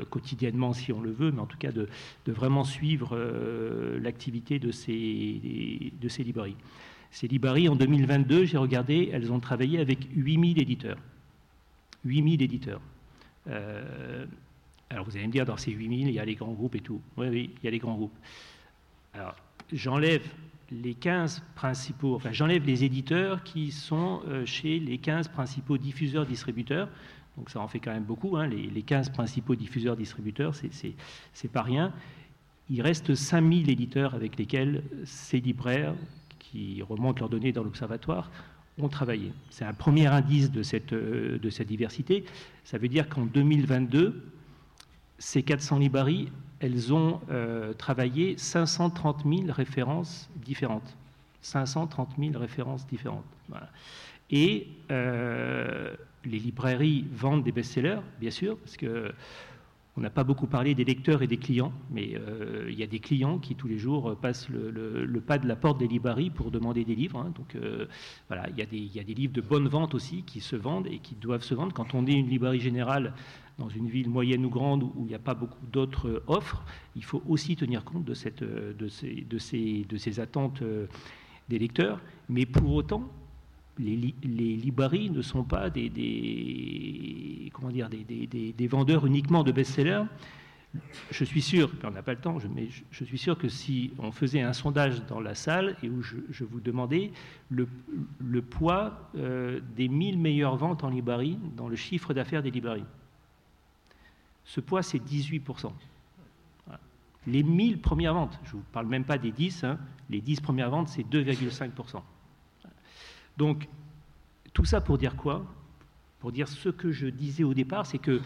[0.10, 1.88] quotidiennement si on le veut, mais en tout cas de,
[2.28, 3.18] vraiment suivre
[4.02, 6.58] l'activité de ces, de ces librairies.
[7.12, 10.98] Ces librairies, en 2022, j'ai regardé, elles ont travaillé avec 8000 éditeurs.
[12.04, 12.82] 8000 éditeurs.
[13.48, 16.82] alors vous allez me dire, dans ces 8000, il y a les grands groupes et
[16.82, 17.02] tout.
[17.18, 18.18] Oui, oui, il y a les grands groupes.
[19.14, 19.36] Alors,
[19.72, 20.28] j'enlève
[20.72, 26.90] les 15 principaux, enfin j'enlève les éditeurs qui sont euh, chez les 15 principaux diffuseurs-distributeurs.
[27.38, 30.54] Donc ça en fait quand même beaucoup, hein, les, 15 principaux diffuseurs-distributeurs,
[31.34, 31.92] c'est pas rien.
[32.70, 35.94] Il reste 5000 éditeurs avec lesquels ces libraires,
[36.40, 38.32] qui remontent leurs données dans l'Observatoire,
[38.78, 39.34] ont travaillé.
[39.50, 42.26] C'est un premier indice de cette, euh, de cette diversité.
[42.64, 44.32] Ça veut dire qu'en 2022,
[45.18, 50.96] ces 400 librairies elles ont euh, travaillé 530 000 références différentes.
[51.42, 53.26] 530 000 références différentes.
[54.32, 59.12] Et euh, les librairies vendent des best-sellers, bien sûr, parce que
[59.98, 62.88] on n'a pas beaucoup parlé des lecteurs et des clients, mais euh, il y a
[62.88, 66.52] des clients qui tous les jours passent le, pas de la porte des librairies pour
[66.52, 67.20] demander des livres.
[67.20, 67.32] Hein.
[67.34, 67.56] donc
[68.28, 70.98] voilà, il y, y, a des, livres de bonne vente aussi qui se vendent et
[70.98, 71.74] qui doivent se vendre.
[71.74, 73.14] Quand on est une librairie générale,
[73.58, 76.64] dans une ville moyenne ou grande où il n'y a pas beaucoup d'autres offres,
[76.96, 78.14] il faut aussi tenir compte de,
[78.74, 80.88] de, ces, attentes euh,
[81.48, 82.02] des lecteurs.
[82.28, 83.10] Mais pour autant,
[83.80, 85.90] les, les librairies ne sont pas des,
[87.54, 90.04] comment dire, des, vendeurs uniquement de best-sellers.
[91.10, 94.12] Je suis sûr, on n'a pas le temps, mais je, suis sûr que si on
[94.12, 97.12] faisait un sondage dans la salle et où je, vous demandais
[97.50, 97.68] le,
[98.42, 102.84] poids euh, des 1000 meilleures ventes en librairie dans le chiffre d'affaires des librairies,
[104.46, 105.72] ce poids, c'est 18%.
[107.28, 109.80] Les 1000 premières ventes, je ne vous parle même pas des 10, hein,
[110.12, 112.02] les 10 premières ventes, c'est 2,5%.
[113.38, 113.68] Donc,
[114.54, 115.44] tout ça pour dire quoi?
[116.20, 118.22] Pour dire ce que je disais au départ, c'est que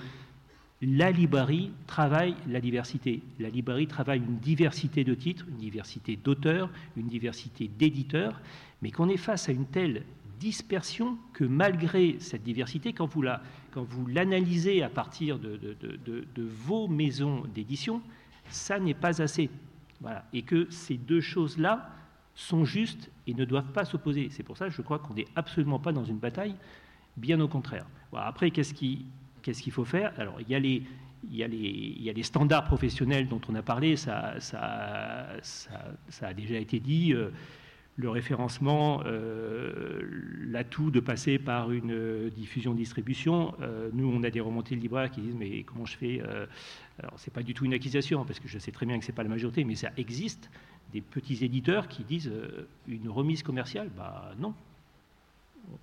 [0.81, 3.21] la librairie travaille la diversité.
[3.39, 8.39] La librairie travaille une diversité de titres, une diversité d'auteurs, une diversité d'éditeurs,
[8.81, 10.03] mais qu'on est face à une telle
[10.39, 13.41] dispersion que malgré cette diversité, quand vous, la,
[13.79, 15.77] quand vous l'analysez à partir de,
[16.37, 18.01] vos maisons d'édition,
[18.49, 19.49] ça n'est pas assez.
[20.33, 21.89] Et que ces deux choses-là
[22.35, 24.27] sont justes et ne doivent pas s'opposer.
[24.31, 26.55] C'est pour ça que je crois qu'on n'est absolument pas dans une bataille,
[27.15, 27.85] bien au contraire.
[28.13, 30.11] après, qu'est-ce qu'il faut faire?
[30.17, 30.55] Alors, il y,
[31.43, 34.35] a les, standards professionnels dont on a parlé, ça,
[36.21, 37.13] a déjà été dit.
[37.13, 37.29] Euh,
[37.99, 39.99] le référencement, euh,
[40.47, 43.53] l'atout de passer par une euh, diffusion-distribution.
[43.61, 46.21] Euh, nous, on a des remontées de libraires qui disent mais comment je fais
[46.99, 49.11] Alors, c'est pas du tout une accusation parce que je sais très bien que c'est
[49.11, 50.49] pas la majorité, mais ça existe.
[50.93, 52.31] Des petits éditeurs qui disent
[52.87, 54.55] une remise commerciale, bah non,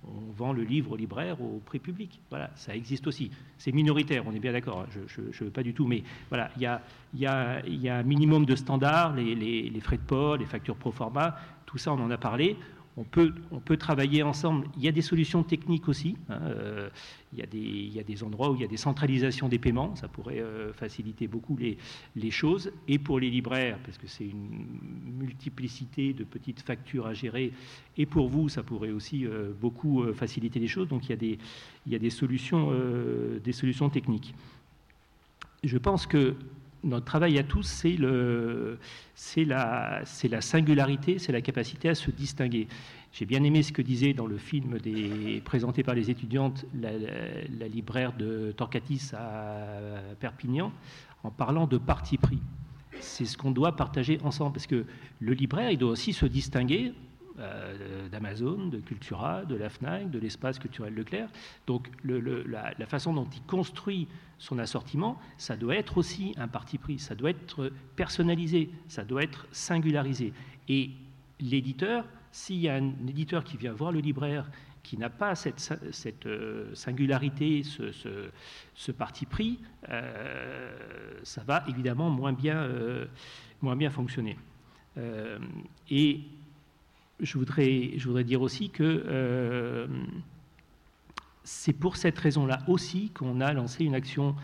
[0.03, 2.19] on vend le livre au libraire au prix public.
[2.29, 3.31] Voilà, ça existe aussi.
[3.57, 4.99] C'est minoritaire, on est bien d'accord, hein.
[5.07, 9.15] je ne veux pas du tout, mais voilà, il y a, un minimum de standards,
[9.15, 12.57] les, les, frais de port, les factures pro forma, tout ça on en a parlé.
[12.99, 14.67] On peut, travailler ensemble.
[14.75, 16.17] Il y a des solutions techniques aussi.
[16.29, 16.89] Hein, euh,
[17.31, 19.95] il, y a des, endroits où il y a des centralisations des paiements.
[19.95, 22.71] Ça pourrait euh, faciliter beaucoup les, choses.
[22.87, 24.65] Et pour les libraires, parce que c'est une
[25.15, 27.53] multiplicité de petites factures à gérer.
[27.97, 30.87] Et pour vous, ça pourrait aussi euh, beaucoup faciliter les choses.
[30.87, 31.37] Donc il y a des,
[31.85, 32.71] il y a des, solutions,
[33.43, 34.33] des solutions techniques.
[35.63, 36.35] Je pense que
[36.87, 37.95] notre travail à tous, c'est
[39.45, 42.67] la, la, singularité, c'est la capacité à se distinguer.
[43.13, 44.77] J'ai bien aimé ce que disait dans le film
[45.43, 49.67] présenté par les étudiantes la, libraire de Torcatis à
[50.19, 50.71] Perpignan,
[51.23, 52.39] en parlant de parti pris.
[52.99, 54.85] C'est ce qu'on doit partager ensemble, parce que
[55.19, 56.93] le libraire, il doit aussi se distinguer
[57.39, 61.29] euh, d'Amazon, de Cultura, de la FNAC, de l'espace culturel Leclerc.
[61.67, 64.07] Donc la, façon dont il construit
[64.39, 69.21] son assortiment, ça doit être aussi un parti pris, ça doit être personnalisé, ça doit
[69.21, 70.33] être singularisé.
[70.67, 70.89] Et
[71.39, 74.49] l'éditeur, s'il y a un éditeur qui vient voir le libraire
[74.81, 82.67] qui n'a pas cette, euh, singularité, ce, parti pris, euh, ça va évidemment moins bien,
[83.61, 84.39] moins bien fonctionner.
[85.91, 86.21] et
[87.19, 89.87] je voudrais, dire aussi que euh,
[91.43, 94.35] c'est pour cette raison-là aussi qu'on a lancé une action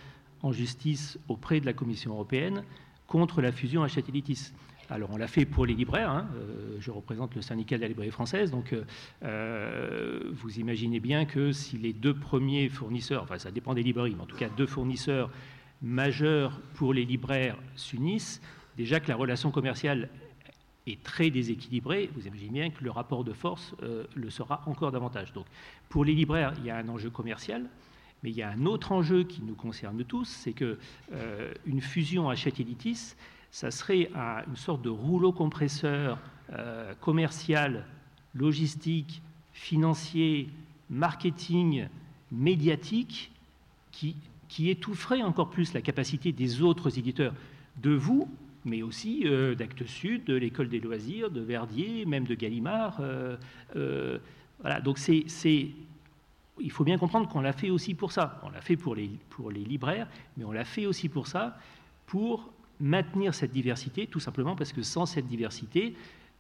[0.41, 2.63] en justice auprès de la Commission européenne
[3.07, 4.53] contre la fusion Achatellitis.
[4.89, 7.87] Alors on l'a fait pour les libraires, hein, euh, je représente le syndicat de la
[7.87, 8.75] librairie française, donc
[9.23, 14.13] euh, vous imaginez bien que si les deux premiers fournisseurs, enfin ça dépend des librairies,
[14.15, 15.29] mais en tout cas deux fournisseurs
[15.81, 18.41] majeurs pour les libraires s'unissent,
[18.75, 20.09] déjà que la relation commerciale
[20.85, 23.73] est très déséquilibré, vous imaginez bien que le rapport de force
[24.15, 25.31] le sera encore davantage.
[25.33, 25.45] Donc,
[25.89, 27.69] pour les libraires, il y a un enjeu commercial,
[28.21, 30.77] mais il y a un autre enjeu qui nous concerne tous, c'est que
[31.65, 33.15] une fusion Hachette-Editis,
[33.51, 34.09] ça serait
[34.47, 36.17] une sorte de rouleau compresseur
[36.99, 37.85] commercial,
[38.35, 39.21] logistique,
[39.53, 40.49] financier,
[40.89, 41.87] marketing,
[42.31, 43.31] médiatique,
[43.91, 44.15] qui,
[44.49, 47.33] qui étoufferait encore plus la capacité des autres éditeurs,
[47.81, 48.29] de vous,
[48.65, 52.97] mais aussi euh, d'Actes Sud, de l'École des loisirs, de Verdier, même de Gallimard.
[52.99, 53.37] Euh,
[53.75, 54.19] euh,
[54.61, 55.25] voilà, donc c'est,
[56.59, 58.39] il faut bien comprendre qu'on l'a fait aussi pour ça.
[58.43, 61.57] On l'a fait pour les, pour les libraires, mais on l'a fait aussi pour ça,
[62.05, 65.95] pour maintenir cette diversité, tout simplement parce que sans cette diversité,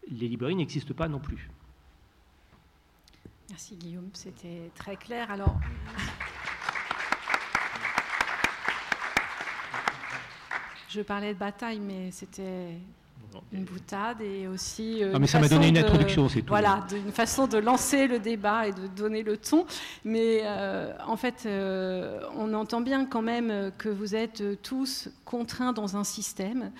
[0.09, 1.49] les librairies n'existent pas non plus.
[3.49, 5.29] Merci Guillaume, c'était très clair.
[5.29, 5.59] Alors.
[10.93, 12.77] Je parlais de bataille, mais c'était
[13.51, 15.03] une boutade et aussi.
[15.03, 16.49] Euh, ah, mais ça m'a donné une introduction, c'est tout.
[16.49, 19.65] Voilà, une façon de lancer le débat et de donner le ton.
[20.03, 25.73] Mais euh, en fait, euh, on entend bien quand même que vous êtes tous contraints
[25.73, 26.71] dans un système.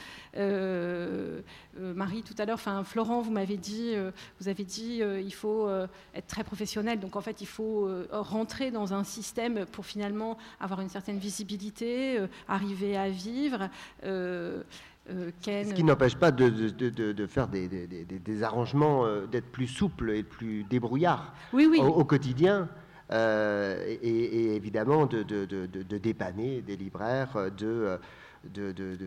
[1.75, 3.93] Marie, tout à l'heure, enfin Florent, vous m'avez dit,
[4.39, 5.69] vous avez dit, il faut
[6.13, 6.99] être très professionnel.
[6.99, 12.19] Donc en fait, il faut rentrer dans un système pour finalement avoir une certaine visibilité,
[12.47, 13.69] arriver à vivre.
[15.09, 20.63] Euh, Ce qui n'empêche pas de, faire des, arrangements, euh, d'être plus souple et plus
[20.63, 22.69] débrouillard Au, quotidien.
[23.11, 27.99] Euh, et, évidemment de, dépanner des libraires, de,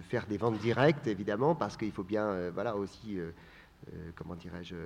[0.08, 3.18] faire des ventes directes, évidemment, parce qu'il faut bien voilà, aussi,
[4.16, 4.76] comment dirais-je,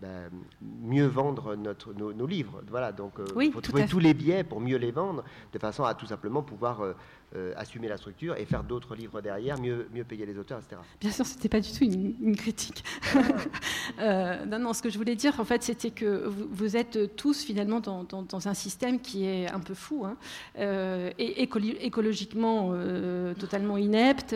[0.00, 2.62] ben, mieux vendre notre, nos, livres.
[2.68, 5.94] Voilà, donc il faut trouver tous les biais pour mieux les vendre, de façon à
[5.94, 10.24] tout simplement pouvoir euh, assumer la structure et faire d'autres livres derrière, mieux, mieux payer
[10.24, 10.80] les auteurs, etc.
[11.00, 12.82] Bien sûr, ce n'était pas du tout une, critique.
[13.98, 17.42] euh, non, non, ce que je voulais dire, en fait, c'était que vous, êtes tous
[17.44, 20.16] finalement dans, dans, un système qui est un peu fou hein,
[20.58, 24.34] euh, et écologiquement euh, totalement inepte.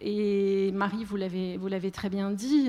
[0.00, 2.68] et Marie, vous l'avez très bien dit.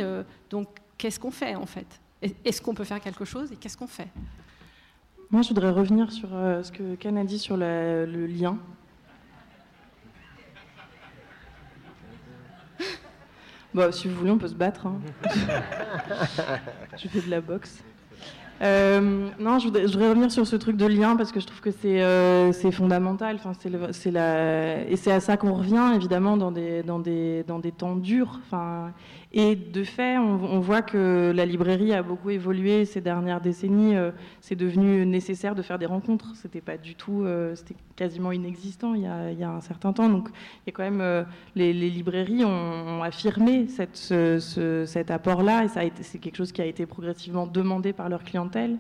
[0.49, 1.99] donc, qu'est-ce qu'on fait en fait?
[2.21, 4.09] Est-ce qu'on peut faire quelque chose et qu'est-ce qu'on fait?
[5.31, 8.57] Moi, je voudrais revenir sur ce que Ken a dit sur le lien
[13.73, 14.87] Bon, si vous voulez, on peut se battre.
[14.87, 14.99] Hein.
[16.97, 17.83] je fais de la boxe.
[18.61, 21.71] Euh, non, je voudrais, revenir sur ce truc de lien parce que je trouve que
[21.71, 23.37] c'est euh, fondamental.
[23.37, 27.59] Enfin, c'est la, et c'est à ça qu'on revient évidemment dans des, dans des, dans
[27.59, 28.39] des temps durs.
[28.45, 28.91] Enfin,
[29.31, 33.95] et de fait, on, voit que la librairie a beaucoup évolué ces dernières décennies.
[33.95, 34.09] Euh,
[34.41, 36.31] c'est devenu nécessaire de faire des rencontres.
[36.33, 39.05] C'était pas du tout, euh, c'était quasiment inexistant il y,
[39.43, 40.09] a, un certain temps.
[40.09, 41.23] Donc, il y a quand même euh,
[41.55, 44.13] les, librairies ont, affirmé cette,
[44.87, 48.77] cet apport-là, et ça c'est quelque chose qui a été progressivement demandé par leur clientèle.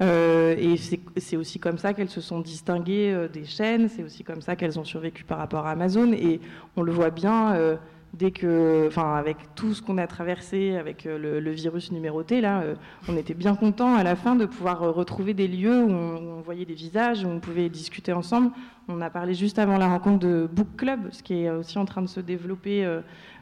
[0.00, 0.76] et
[1.16, 4.78] c'est aussi comme ça qu'elles se sont distinguées des chaînes, c'est aussi comme ça qu'elles
[4.78, 6.12] ont survécu par rapport à Amazon.
[6.12, 6.40] Et
[6.76, 7.78] on le voit bien
[8.14, 12.62] dès que, enfin, avec tout ce qu'on a traversé, avec euh, le, virus numéroté, là,
[12.62, 12.74] euh,
[13.08, 16.40] on était bien content à la fin de pouvoir euh, retrouver des lieux où on,
[16.40, 18.50] voyait des visages, où on pouvait discuter ensemble.
[18.88, 21.86] On a parlé juste avant la rencontre de Book Club, ce qui est aussi en
[21.86, 22.86] train de se développer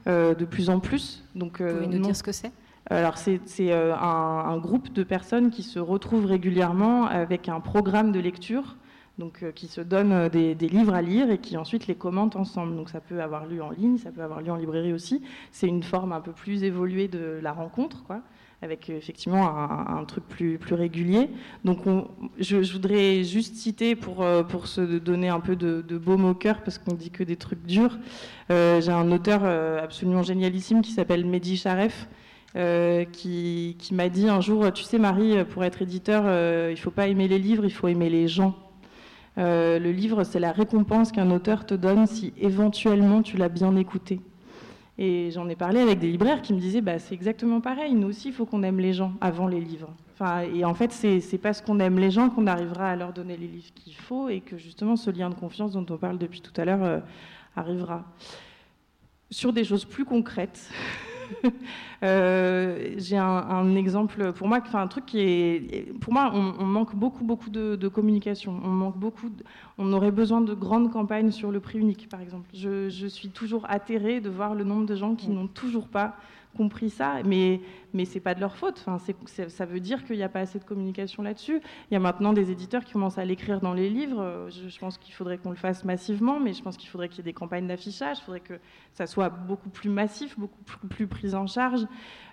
[0.06, 1.24] de plus en plus.
[1.34, 2.52] Donc, Vous pouvez nous dire ce que c'est?
[2.90, 3.40] Alors c'est
[3.72, 8.76] un, un, groupe de personnes qui se retrouvent régulièrement avec un programme de lecture
[9.18, 12.36] donc euh, qui se donnent euh, des, livres à lire et qui ensuite les commentent
[12.36, 12.76] ensemble.
[12.76, 15.22] Donc ça peut avoir lieu en ligne, ça peut avoir lieu en librairie aussi.
[15.50, 18.22] C'est une forme un peu plus évoluée de la rencontre, quoi,
[18.62, 21.28] avec euh, effectivement un, truc plus, régulier.
[21.64, 21.80] Donc
[22.38, 26.62] je, voudrais juste citer pour, pour se donner un peu de, de baume au cœur,
[26.62, 27.98] parce qu'on dit que des trucs durs.
[28.48, 29.44] J'ai un auteur
[29.82, 32.08] absolument génialissime qui s'appelle Mehdi Sharef.
[33.12, 36.24] qui, qui m'a dit un jour, tu sais Marie, pour être éditeur,
[36.68, 38.71] il ne faut pas aimer les livres, il faut aimer les gens.
[39.38, 43.74] Euh, le livre, c'est la récompense qu'un auteur te donne si éventuellement tu l'as bien
[43.76, 44.20] écouté.
[44.98, 48.08] Et j'en ai parlé avec des libraires qui me disaient bah, c'est exactement pareil, nous
[48.08, 49.90] aussi, il faut qu'on aime les gens avant les livres.
[50.12, 53.36] Enfin, et en fait, c'est parce qu'on aime les gens qu'on arrivera à leur donner
[53.36, 56.40] les livres qu'il faut et que justement ce lien de confiance dont on parle depuis
[56.40, 57.00] tout à l'heure euh,
[57.56, 58.04] arrivera.
[59.30, 60.70] Sur des choses plus concrètes,
[62.04, 66.96] Euh, j'ai un, exemple pour moi, enfin un truc qui est, pour moi, on, manque
[66.96, 68.60] beaucoup, beaucoup de, communication.
[68.64, 69.30] On manque beaucoup.
[69.78, 72.48] on aurait besoin de grandes campagnes sur le prix unique, par exemple.
[72.52, 76.16] Je, suis toujours atterrée de voir le nombre de gens qui n'ont toujours pas
[76.56, 77.60] compris ça, mais,
[77.94, 78.84] mais ce n'est pas de leur faute.
[78.86, 78.98] Enfin,
[79.48, 81.60] ça veut dire qu'il n'y a pas assez de communication là-dessus.
[81.90, 84.48] Il y a maintenant des éditeurs qui commencent à l'écrire dans les livres.
[84.50, 87.20] Je, pense qu'il faudrait qu'on le fasse massivement, mais je pense qu'il faudrait qu'il y
[87.20, 88.54] ait des campagnes d'affichage, il faudrait que
[88.94, 91.86] ça soit beaucoup plus massif, beaucoup plus pris en charge.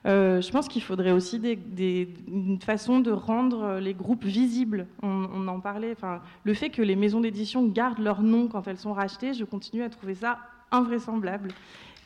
[0.05, 4.87] Euh, je pense qu'il faudrait aussi une façon de rendre les groupes visibles.
[5.01, 5.91] On, en parlait.
[5.91, 9.43] Enfin, le fait que les maisons d'édition gardent leur nom quand elles sont rachetées, je
[9.45, 10.39] continue à trouver ça
[10.71, 11.49] invraisemblable.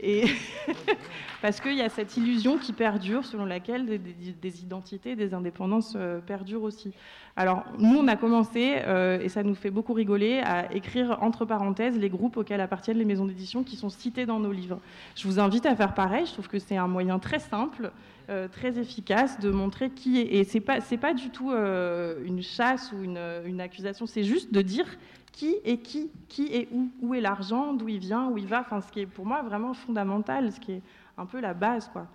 [0.04, 0.26] Et
[1.42, 6.20] parce qu'il y a cette illusion qui perdure, selon laquelle des, identités, des indépendances euh,
[6.20, 6.92] perdurent aussi.
[7.38, 11.46] Alors, nous, on a commencé, euh, et ça nous fait beaucoup rigoler, à écrire entre
[11.46, 14.80] parenthèses les groupes auxquels appartiennent les maisons d'édition qui sont cités dans nos livres.
[15.16, 16.26] Je vous invite à faire pareil.
[16.26, 17.92] Je trouve que c'est un moyen très simple,
[18.30, 20.56] euh, très efficace de montrer qui est.
[20.56, 24.06] Et pas, c'est pas du tout une chasse ou une accusation.
[24.06, 24.86] C'est juste de dire
[25.34, 28.62] qui est qui, qui est où, où est l'argent, d'où il vient, où il va,
[28.62, 30.82] enfin, ce qui est pour moi vraiment fondamental, ce qui est
[31.18, 31.90] un peu la base.
[31.92, 32.08] Quoi.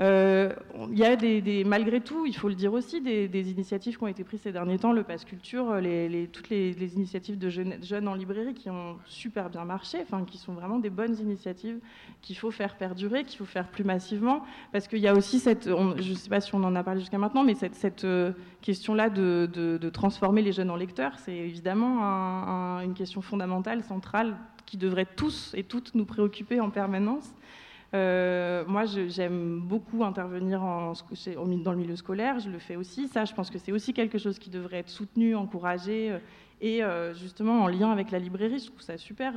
[0.00, 0.52] Euh,
[0.90, 4.08] il y a des, malgré tout, il faut le dire aussi, des, initiatives qui ont
[4.08, 8.14] été prises ces derniers temps, le Pass Culture, les, toutes les, initiatives de jeunes, en
[8.14, 11.78] librairie qui ont super bien marché, qui sont vraiment des bonnes initiatives
[12.22, 15.64] qu'il faut faire perdurer, qu'il faut faire plus massivement, parce qu'il y a aussi cette,
[15.64, 19.10] je ne sais pas si on en a parlé jusqu'à maintenant, mais cette, euh, question-là
[19.10, 24.36] de, transformer les jeunes en lecteurs, c'est évidemment une question fondamentale, centrale,
[24.66, 27.32] qui devrait tous et toutes nous préoccuper en permanence.
[27.94, 33.08] Euh, moi, j'aime beaucoup intervenir en, dans le milieu scolaire, je le fais aussi.
[33.08, 36.18] Ça, je pense que c'est aussi quelque chose qui devrait être soutenu, encouragé, euh,
[36.60, 38.58] et euh, justement en lien avec la librairie.
[38.58, 39.34] Je trouve ça super,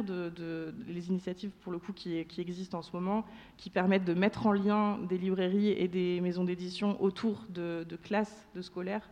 [0.88, 3.24] les initiatives pour le coup qui, qui, existent en ce moment,
[3.58, 8.48] qui permettent de mettre en lien des librairies et des maisons d'édition autour de, classes
[8.56, 9.08] de scolaires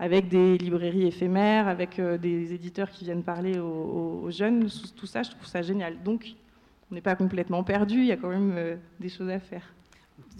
[0.00, 5.22] avec des librairies éphémères, avec des éditeurs qui viennent parler aux, aux, jeunes, tout ça,
[5.22, 6.02] je trouve ça génial.
[6.02, 6.34] Donc,
[6.90, 9.74] on n'est pas complètement perdu, il y a quand même euh, des choses à faire.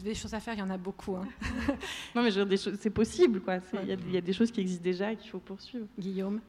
[0.02, 1.16] Des choses à faire, il y en a beaucoup.
[1.16, 1.26] Hein.
[2.14, 3.58] non, mais c'est possible, quoi.
[3.82, 5.86] Il y, a des choses qui existent déjà et qu'il faut poursuivre.
[5.98, 6.40] Guillaume?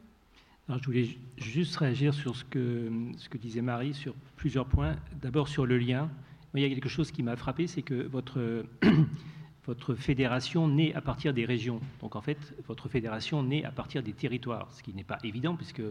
[0.68, 4.96] Alors, Je voulais juste réagir sur ce que, ce que disait Marie sur plusieurs points.
[5.22, 6.10] D'abord sur le lien.
[6.54, 8.66] Il y a quelque chose qui m'a frappé, c'est que votre,
[9.66, 11.82] votre fédération naît à partir des régions.
[12.02, 12.38] Donc en fait,
[12.68, 15.82] votre fédération naît à partir des territoires, ce qui n'est pas évident puisque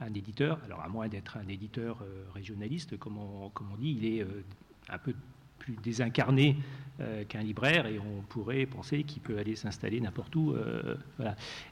[0.00, 4.22] un éditeur, alors à moins d'être un éditeur euh, régionaliste, comme on, dit, il est
[4.22, 4.44] euh,
[4.88, 5.14] un peu
[5.58, 6.56] plus désincarné
[7.00, 10.54] euh, qu'un libraire et on pourrait penser qu'il peut aller s'installer n'importe où.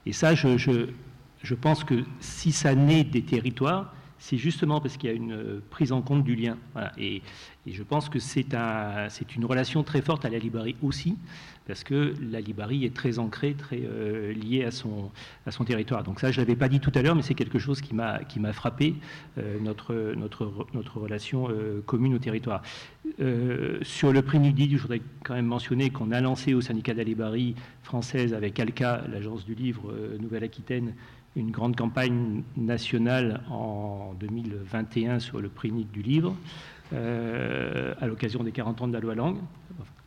[0.04, 5.12] Et ça, je, pense que si ça naît des territoires, c'est justement parce qu'il y
[5.12, 6.56] a une prise en compte du lien.
[6.98, 7.22] Et,
[7.66, 11.16] je pense que c'est un, une relation très forte à la librairie aussi,
[11.66, 15.10] parce que la Libarie est très ancrée, très euh, liée à son,
[15.64, 16.04] territoire.
[16.04, 17.94] Donc ça, je ne l'avais pas dit tout à l'heure, mais c'est quelque chose qui
[17.94, 18.94] m'a frappé,
[19.38, 20.46] euh, notre,
[20.94, 22.62] relation euh, commune au territoire.
[23.82, 26.98] sur le prix Nudie, je voudrais quand même mentionner qu'on a lancé au syndicat de
[26.98, 30.94] la Libarie française avec ALCA, l'agence du livre Nouvelle-Aquitaine,
[31.37, 36.34] une grande campagne nationale en 2021 sur le prix du livre,
[36.93, 39.39] à l'occasion des 40 ans de la loi Langue.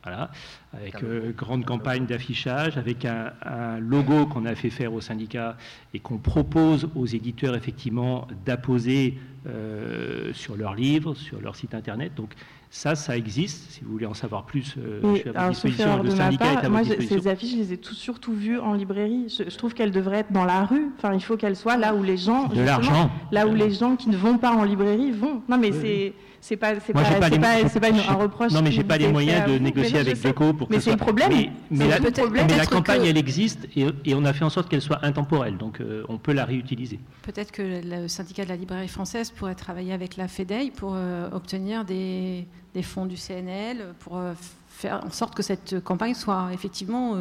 [0.03, 0.31] Voilà,
[0.71, 5.57] avec euh, grande campagne d'affichage, avec un, logo qu'on a fait faire au syndicat
[5.93, 12.13] et qu'on propose aux éditeurs effectivement d'apposer euh, sur leurs livres, sur leur site internet.
[12.15, 12.33] Donc
[12.71, 13.71] ça, ça existe.
[13.71, 16.03] Si vous voulez en savoir plus, euh, je suis à votre disposition.
[16.03, 19.25] Le syndicat est à moi, Ces affiches, je les ai surtout vues en librairie.
[19.27, 20.91] Je, trouve qu'elles devraient être dans la rue.
[20.97, 23.95] Enfin, il faut qu'elles soient là où les gens, de l'argent, là où les gens
[23.95, 25.41] qui ne vont pas en librairie vont.
[25.49, 28.53] Non, mais c'est c'est pas, c'est pas, pas, pas, pas un reproche.
[28.53, 30.97] Non, mais j'ai pas les moyens de négocier avec Deco pour que Mais c'est le
[30.97, 31.31] problème.
[31.69, 34.81] Mais, la, mais la, campagne, elle existe et, et, on a fait en sorte qu'elle
[34.81, 36.99] soit intemporelle, donc euh, on peut la réutiliser.
[37.23, 41.29] Peut-être que le syndicat de la librairie française pourrait travailler avec la FEDEI pour euh,
[41.31, 44.33] obtenir des, des, fonds du CNL, pour euh,
[44.69, 47.15] faire en sorte que cette campagne soit effectivement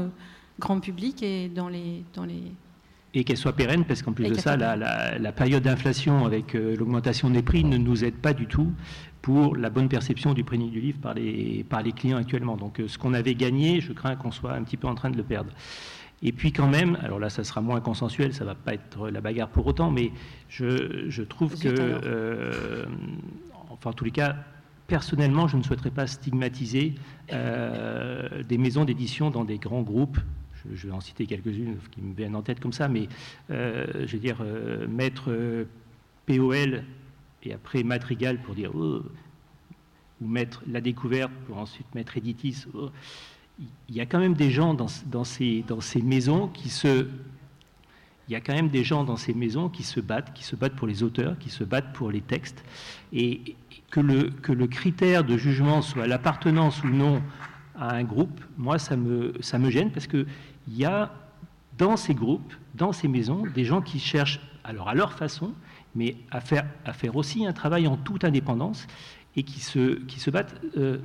[0.61, 2.43] grand public et dans les, dans les
[3.15, 7.31] et qu'elle soit pérenne, parce qu'en plus de ça, la, la, période d'inflation avec l'augmentation
[7.31, 8.71] des prix ne nous aide pas du tout
[9.23, 12.57] pour la bonne perception du prix du livre par les, par les clients actuellement.
[12.57, 15.11] Donc euh, ce qu'on avait gagné, je crains qu'on soit un petit peu en train
[15.11, 15.53] de le perdre.
[16.23, 19.21] Et puis quand même, alors là ça sera moins consensuel, ça va pas être la
[19.21, 20.11] bagarre pour autant, mais
[20.49, 22.87] je, je trouve que, euh,
[23.71, 24.37] enfin en tous les cas,
[24.89, 26.95] personnellement, je ne souhaiterais pas stigmatiser
[27.33, 30.19] euh, des maisons d'édition dans des grands groupes.
[30.75, 33.09] Je, vais en citer quelques-unes qui me viennent en tête comme ça, mais
[33.49, 34.43] je veux dire,
[34.89, 35.31] mettre
[36.27, 36.83] POL
[37.49, 39.03] et après Madrigal pour dire oh,
[40.21, 42.67] ou mettre la découverte pour ensuite mettre Editis.
[42.75, 42.91] Oh.
[43.89, 44.89] Il y a quand même des gens dans,
[45.25, 47.09] ces, dans ces maisons qui se
[48.29, 50.55] il y a quand même des gens dans ces maisons qui se battent, qui se
[50.55, 52.63] battent pour les auteurs, qui se battent pour les textes,
[53.11, 53.57] et
[53.91, 57.23] que le, que le critère de jugement soit l'appartenance ou non
[57.75, 60.27] à un groupe, moi, ça me, ça me gêne parce qu'il
[60.69, 61.11] y a
[61.79, 65.55] dans ces groupes, dans ces maisons, des gens qui cherchent, alors à leur façon,
[65.95, 68.87] mais à faire, à faire aussi un travail en toute indépendance
[69.37, 70.55] et qui se, qui se battent.
[70.77, 70.99] Euh,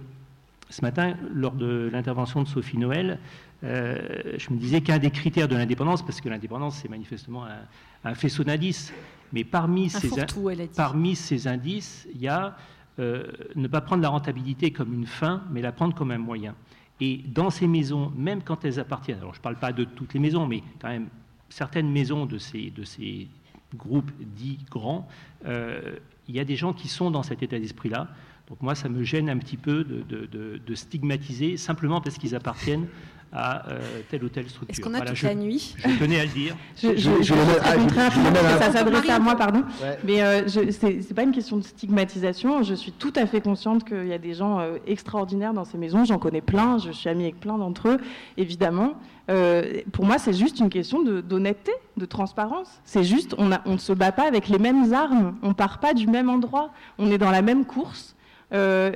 [0.69, 3.19] ce matin, lors de l'intervention de Sophie Noël,
[3.63, 3.97] euh,
[4.37, 7.59] je me disais qu'un des critères de l'indépendance, parce que l'indépendance, c'est manifestement un,
[8.03, 8.91] un faisceau d'indices,
[9.31, 10.09] mais parmi, ces,
[10.75, 12.55] parmi ces indices, il y a
[12.99, 13.23] euh,
[13.55, 16.55] ne pas prendre la rentabilité comme une fin, mais la prendre comme un moyen.
[16.99, 20.13] Et dans ces maisons, même quand elles appartiennent, alors je ne parle pas de toutes
[20.13, 21.07] les maisons, mais quand même
[21.49, 23.27] certaines maisons de ces, de ces
[23.75, 25.07] groupes dits grands,
[25.45, 25.97] euh,
[26.27, 28.07] il y a des gens qui sont dans cet état d'esprit-là.
[28.49, 32.87] Donc moi, ça me gêne un petit peu de stigmatiser simplement parce qu'ils appartiennent
[33.33, 34.71] à euh, telle ou telle structure.
[34.71, 36.55] Est-ce qu'on a toute la nuit Je tenais à le dire.
[36.81, 37.33] je, je, je, je
[38.59, 39.63] ça s'adresse à moi, pardon.
[40.03, 42.61] Mais euh, ce n'est pas une question de stigmatisation.
[42.63, 45.77] Je suis tout à fait consciente qu'il y a des gens euh, extraordinaires dans ces
[45.77, 46.05] maisons.
[46.05, 46.77] J'en connais plein.
[46.77, 47.97] Je suis amie avec plein d'entre eux,
[48.37, 48.93] évidemment.
[49.29, 52.81] Euh, pour moi, c'est juste une question d'honnêteté, de, transparence.
[52.83, 55.35] C'est juste, on, a, on ne se bat pas avec les mêmes armes.
[55.43, 56.71] On part pas du même endroit.
[56.97, 58.15] On est dans la même course.
[58.53, 58.91] Euh,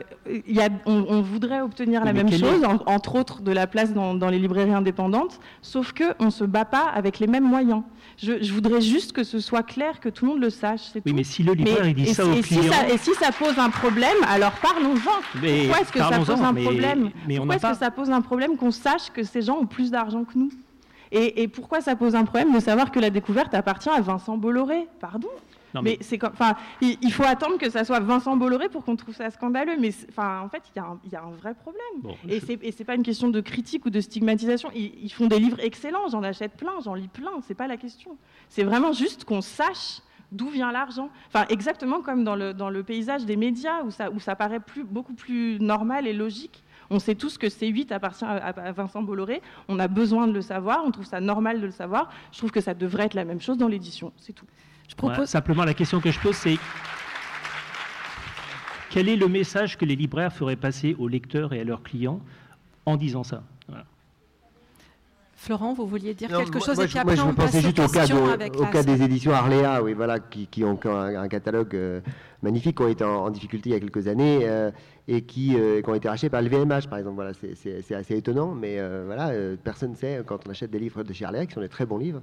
[0.48, 4.38] y a, on, voudrait obtenir la même chose, entre autres de la place dans, les
[4.38, 7.82] librairies indépendantes, sauf qu'on ne se bat pas avec les mêmes moyens.
[8.18, 10.82] Je, voudrais juste que ce soit clair, que tout le monde le sache.
[11.06, 12.74] Oui, mais si le libraire il dit ça au client...
[12.92, 14.96] et si ça pose un problème, alors parlons-en.
[14.96, 18.72] Pourquoi est-ce que ça pose un problème Pourquoi est-ce que ça pose un problème qu'on
[18.72, 20.50] sache que ces gens ont plus d'argent que nous?
[21.12, 24.36] Et, et, pourquoi ça pose un problème de savoir que la découverte appartient à Vincent
[24.36, 24.88] Bolloré?
[25.00, 25.30] Pardon
[25.82, 29.30] mais, c'est enfin, il, faut attendre que ça soit Vincent Bolloré pour qu'on trouve ça
[29.30, 29.78] scandaleux.
[29.80, 32.16] Mais enfin, en fait, il y, a un vrai problème.
[32.30, 34.70] et ce c'est pas une question de critique ou de stigmatisation.
[34.76, 37.32] Ils, font des livres excellents, j'en achète plein, j'en lis plein.
[37.48, 38.18] C'est pas la question.
[38.50, 40.02] C'est vraiment juste qu'on sache
[40.32, 41.10] d'où vient l'argent.
[41.28, 44.60] Enfin, exactement comme dans le, dans le paysage des médias où ça, où ça paraît
[44.60, 46.64] plus, beaucoup plus normal et logique.
[46.90, 49.42] On sait tous que C8 appartient à Vincent Bolloré.
[49.68, 50.84] On a besoin de le savoir.
[50.86, 52.10] On trouve ça normal de le savoir.
[52.32, 54.14] Je trouve que ça devrait être la même chose dans l'édition.
[54.18, 54.46] C'est tout
[55.26, 56.58] simplement, la question que je pose, c'est
[58.90, 62.22] quel est le message que les libraires feraient passer aux lecteurs et à leurs clients
[62.86, 63.44] en disant ça?
[65.40, 68.06] Florent, vous vouliez dire quelque chose et puis après, je on pensais juste au cas,
[68.58, 72.02] au cas des éditions Arléa, oui, voilà, qui, ont un, catalogue euh,
[72.42, 74.72] magnifique, qui ont été en, difficulté il y a quelques années euh,
[75.08, 77.16] et qui, euh, qui, ont été rachetés par le VMH, par exemple.
[77.16, 79.32] Voilà, c'est assez étonnant, mais voilà,
[79.64, 81.86] personne ne sait quand on achète des livres de chez Arléa, qui sont des très
[81.86, 82.22] bons livres.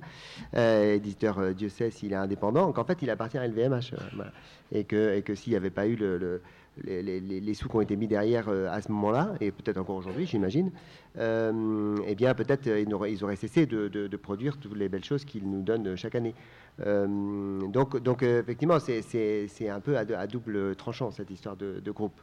[0.57, 3.95] éditeur, Dieu sait s'il est indépendant, qu'en fait, il appartient à LVMH.
[4.17, 4.33] Voilà.
[4.73, 6.43] Et que, et que s'il n'y avait pas eu le
[6.83, 10.27] les, sous qui ont été mis derrière euh, à ce moment-là, et peut-être encore aujourd'hui,
[10.27, 10.71] j'imagine,
[11.19, 15.49] euh, eh bien peut-être euh, ils, auraient cessé de, produire toutes les belles choses qu'ils
[15.49, 16.35] nous donnent chaque année.
[16.79, 22.21] donc, effectivement, c'est un peu à, double tranchant cette histoire de groupe.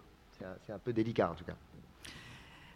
[0.66, 1.56] C'est un peu délicat en tout cas.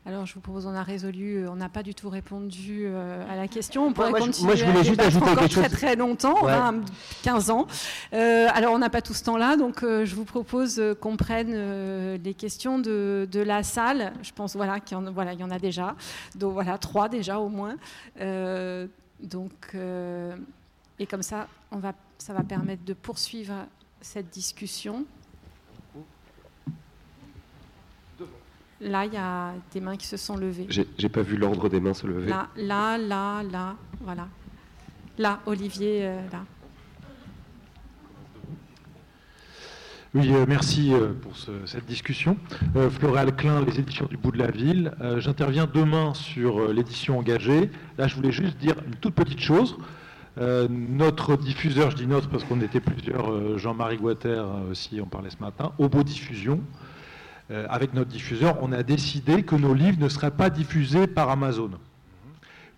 [0.07, 3.25] Alors, je vous propose, on a résolu, euh, on n'a pas du tout répondu euh,
[3.27, 3.87] à la question.
[3.87, 6.45] On pourrait moi, continuer moi, je voulais juste ajouter encore quelque très, très longtemps,
[7.23, 7.65] 15 ans.
[8.13, 12.33] Euh, alors, on n'a pas tout ce temps-là, donc je vous propose qu'on prenne les
[12.35, 14.13] questions de, la salle.
[14.21, 15.95] Je pense voilà, qu'il y, en, voilà, il y en a déjà.
[16.35, 17.75] Donc, voilà, trois déjà au moins.
[18.19, 19.75] donc,
[20.99, 23.53] et comme ça, on va, ça va permettre de poursuivre
[24.01, 25.05] cette discussion.
[28.81, 30.67] Là, il y a des mains qui se sont levées.
[30.69, 32.29] J'ai pas vu l'ordre des mains se lever.
[32.29, 34.27] Là, là, là, là, voilà.
[35.17, 36.43] Là, Olivier, euh, là.
[40.13, 42.37] Oui, euh, merci euh, pour cette discussion.
[42.89, 44.91] Floréal Klein, les éditions du bout de la ville.
[45.19, 47.69] J'interviens demain sur l'édition engagée.
[47.97, 49.77] Là, je voulais juste dire une toute petite chose.
[50.37, 55.41] notre diffuseur, je dis notre parce qu'on était plusieurs, Jean-Marie Guater aussi, on parlait ce
[55.41, 56.61] matin, Obo Diffusion,
[57.51, 61.29] euh, avec notre diffuseur, on a décidé que nos livres ne seraient pas diffusés par
[61.29, 61.71] Amazon.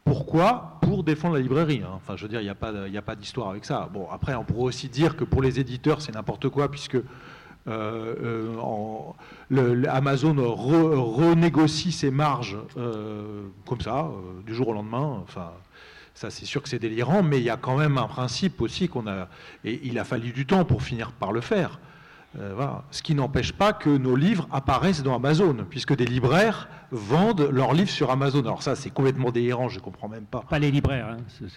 [0.03, 0.77] Pourquoi?
[0.81, 1.81] Pour défendre la librairie.
[1.85, 1.91] Hein.
[1.95, 3.89] Enfin, je veux dire, il n'y a pas, d'histoire avec ça.
[3.93, 7.03] Bon, après, on pourrait aussi dire que pour les éditeurs, c'est n'importe quoi, puisque euh,
[9.51, 12.57] euh, Amazon renégocie ses marges
[13.65, 14.09] comme ça,
[14.45, 15.21] du jour au lendemain.
[15.23, 15.51] Enfin,
[16.13, 18.89] ça, c'est sûr que c'est délirant, mais il y a quand même un principe aussi
[18.89, 19.27] qu'on a.
[19.63, 21.79] Et il a fallu du temps pour finir par le faire.
[22.39, 22.53] Euh,
[22.91, 27.73] Ce qui n'empêche pas que nos livres apparaissent dans Amazon, puisque des libraires vendent leurs
[27.73, 28.41] livres sur Amazon.
[28.41, 30.41] Alors ça, c'est complètement délirant, je ne comprends même pas.
[30.41, 31.47] Pas les libraires, hein.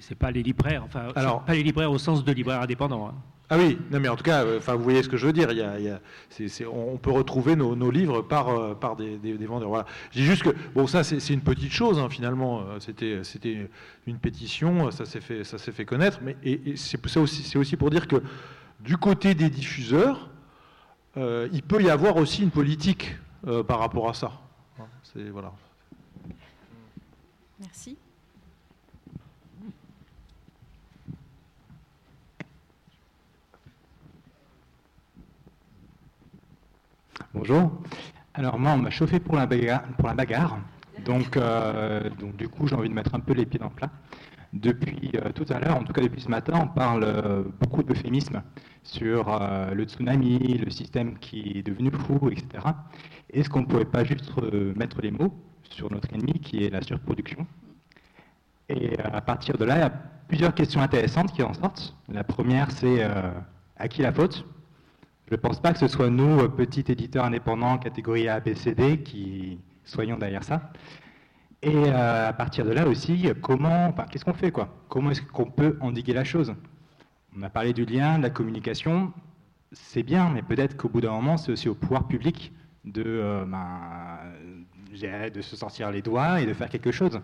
[0.00, 3.08] c'est pas les libraires, enfin, Alors, pas les libraires au sens de libraires indépendants.
[3.08, 3.14] Hein.
[3.50, 5.32] Ah oui, non mais en tout cas, euh, enfin, vous voyez ce que je veux
[5.32, 5.50] dire.
[5.50, 9.70] Il y on peut retrouver nos, livres par, euh, par des, vendeurs.
[9.70, 9.86] Voilà.
[10.12, 12.62] Je dis juste que bon, ça c'est une petite chose hein, finalement.
[12.78, 13.70] C'était
[14.06, 16.20] une pétition, ça s'est fait ça fait connaître.
[16.22, 18.22] Mais et, c'est aussi, aussi pour dire que
[18.80, 20.30] du côté des diffuseurs,
[21.16, 23.16] euh, il peut y avoir aussi une politique
[23.46, 24.32] euh, par rapport à ça.
[25.14, 25.52] Voilà.
[27.58, 27.96] Merci.
[37.34, 37.72] Bonjour.
[38.34, 39.82] Alors moi, on m'a chauffé pour la bagarre.
[39.96, 40.58] Pour la bagarre.
[41.04, 43.74] Donc, euh, donc du coup, j'ai envie de mettre un peu les pieds dans le
[43.74, 43.90] plat.
[44.52, 47.82] Depuis euh, tout à l'heure, en tout cas depuis ce matin, on parle euh, beaucoup
[47.82, 48.42] d'euphémismes
[48.82, 49.38] sur
[49.74, 52.64] le tsunami, le système qui est devenu fou, etc.
[53.30, 54.32] Est-ce qu'on ne pourrait pas juste
[54.76, 55.34] mettre les mots
[55.68, 57.46] sur notre ennemi qui est la surproduction?
[58.70, 59.92] Et à partir de là, il y a
[60.28, 61.94] plusieurs questions intéressantes qui en sortent.
[62.08, 63.04] La première, c'est
[63.76, 64.46] à qui la faute?
[65.30, 68.54] Je ne pense pas que ce soit nous, euh, petits éditeurs indépendants, catégorie A, B,
[68.54, 70.70] C, D, qui soyons derrière ça.
[71.62, 74.68] Et euh, à partir de là aussi, comment, qu'est-ce qu'on fait quoi?
[74.88, 76.54] Comment est-ce qu'on peut endiguer la chose?
[77.36, 79.12] On a parlé du lien, de la communication,
[79.72, 82.52] c'est bien, mais peut-être qu'au bout d'un moment, c'est aussi au pouvoir public
[82.84, 87.20] de, euh, ben, de se sortir les doigts et de faire quelque chose.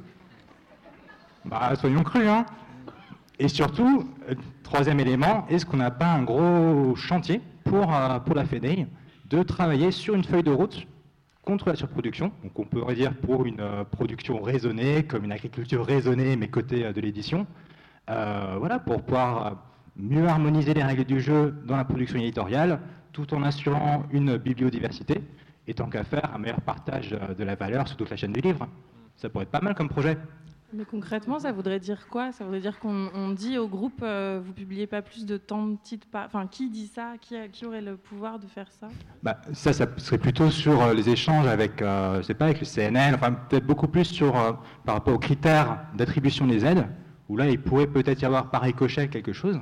[1.45, 2.45] Bah, soyons crus, hein.
[3.39, 4.09] Et surtout,
[4.63, 8.87] troisième élément, est-ce qu'on n'a pas un gros chantier pour, euh, pour la FEDEI
[9.31, 10.87] de travailler sur une feuille de route
[11.45, 12.33] contre la surproduction.
[12.43, 16.85] Donc on pourrait dire pour une euh, production raisonnée, comme une agriculture raisonnée, mais côté
[16.85, 17.47] euh, de l'édition.
[18.07, 19.57] voilà, pour pouvoir
[19.97, 22.81] mieux harmoniser les règles du jeu dans la production éditoriale,
[23.13, 25.23] tout en assurant une bibliodiversité,
[25.67, 28.41] et tant qu'à faire, un meilleur partage de la valeur sur toute la chaîne du
[28.41, 28.67] livre.
[29.17, 30.19] Ça pourrait être pas mal comme projet.
[30.77, 32.33] Mais concrètement, ça voudrait dire quoi?
[32.33, 35.77] Ça voudrait dire qu'on dit au groupe, euh, vous publiez pas plus de tant de
[35.77, 37.13] titres Enfin, qui dit ça?
[37.21, 38.89] Qui, qui, aurait le pouvoir de faire ça?
[39.23, 43.15] Bah, Ça, ça serait plutôt sur euh, les échanges avec, euh, pas, avec le CNL,
[43.15, 44.33] enfin peut-être beaucoup plus sur,
[44.85, 46.87] par rapport aux critères d'attribution des aides,
[47.29, 49.61] où là, il pourrait peut-être y avoir par ricochet quelque chose,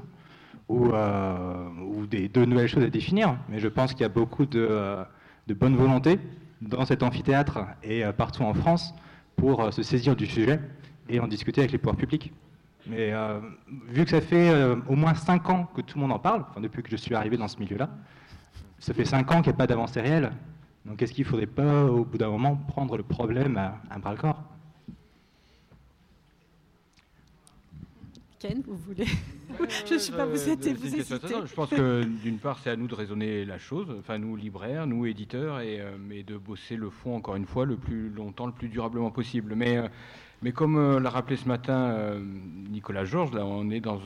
[0.68, 3.36] ou, ou des, de nouvelles choses à définir.
[3.50, 4.96] Mais je pense qu'il y a beaucoup de,
[5.46, 6.18] de bonne volonté
[6.62, 8.94] dans cet amphithéâtre et partout en France
[9.36, 10.58] pour se saisir du sujet
[11.12, 12.32] et en discuter avec les pouvoirs publics.
[12.86, 13.38] Mais euh,
[13.88, 16.44] vu que ça fait euh, au moins 5 ans que tout le monde en parle,
[16.50, 17.90] enfin, depuis que je suis arrivé dans ce milieu-là,
[18.78, 20.32] ça fait 5 ans qu'il n'y a pas d'avancée réelle.
[20.84, 23.98] Donc est-ce qu'il ne faudrait pas, au bout d'un moment, prendre le problème à, à
[23.98, 24.42] bras-le-corps
[28.40, 29.06] Ken, vous voulez?
[29.86, 32.88] Je ne sais pas, vous êtes vous Je pense que d'une part, c'est à nous
[32.88, 37.14] de raisonner la chose, enfin nous libraires, nous éditeurs, et, euh, de bosser le fond
[37.14, 39.54] encore une fois le plus longtemps, le plus durablement possible.
[39.54, 39.78] Mais
[40.42, 42.20] mais comme euh, l'a rappelé ce matin euh,
[42.70, 44.00] Nicolas Georges, là, on est dans,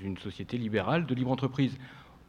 [0.00, 1.76] une société libérale de libre entreprise.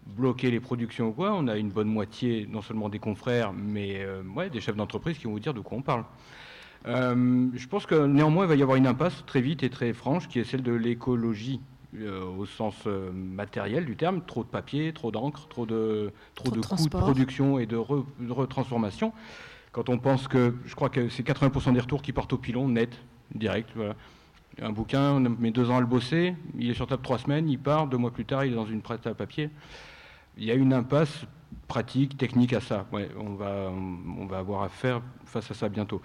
[0.05, 3.97] Bloquer les productions ou quoi, on a une bonne moitié, non seulement des confrères, mais
[3.97, 6.05] euh, ouais, des chefs d'entreprise qui vont vous dire de quoi on parle.
[6.85, 10.27] je pense que néanmoins, il va y avoir une impasse très vite et très franche,
[10.27, 11.61] qui est celle de l'écologie
[12.37, 16.83] au sens matériel du terme, trop de papier, trop d'encre, trop de, trop, de, coûts
[16.83, 19.11] de production et de, retransformation.
[19.73, 22.69] Quand on pense que, je crois que c'est 80% des retours qui partent au pilon
[22.69, 22.97] net
[23.33, 23.69] direct.
[23.75, 23.95] Voilà.
[24.61, 27.47] Un bouquin, on met deux ans à le bosser, il est sur table trois semaines,
[27.47, 29.51] il part, deux mois plus tard, il est dans une prête à papier.
[30.35, 31.25] Il y a une impasse
[31.67, 32.87] pratique, technique à ça.
[32.91, 33.71] On, va,
[34.19, 36.01] on va avoir à faire face à ça bientôt.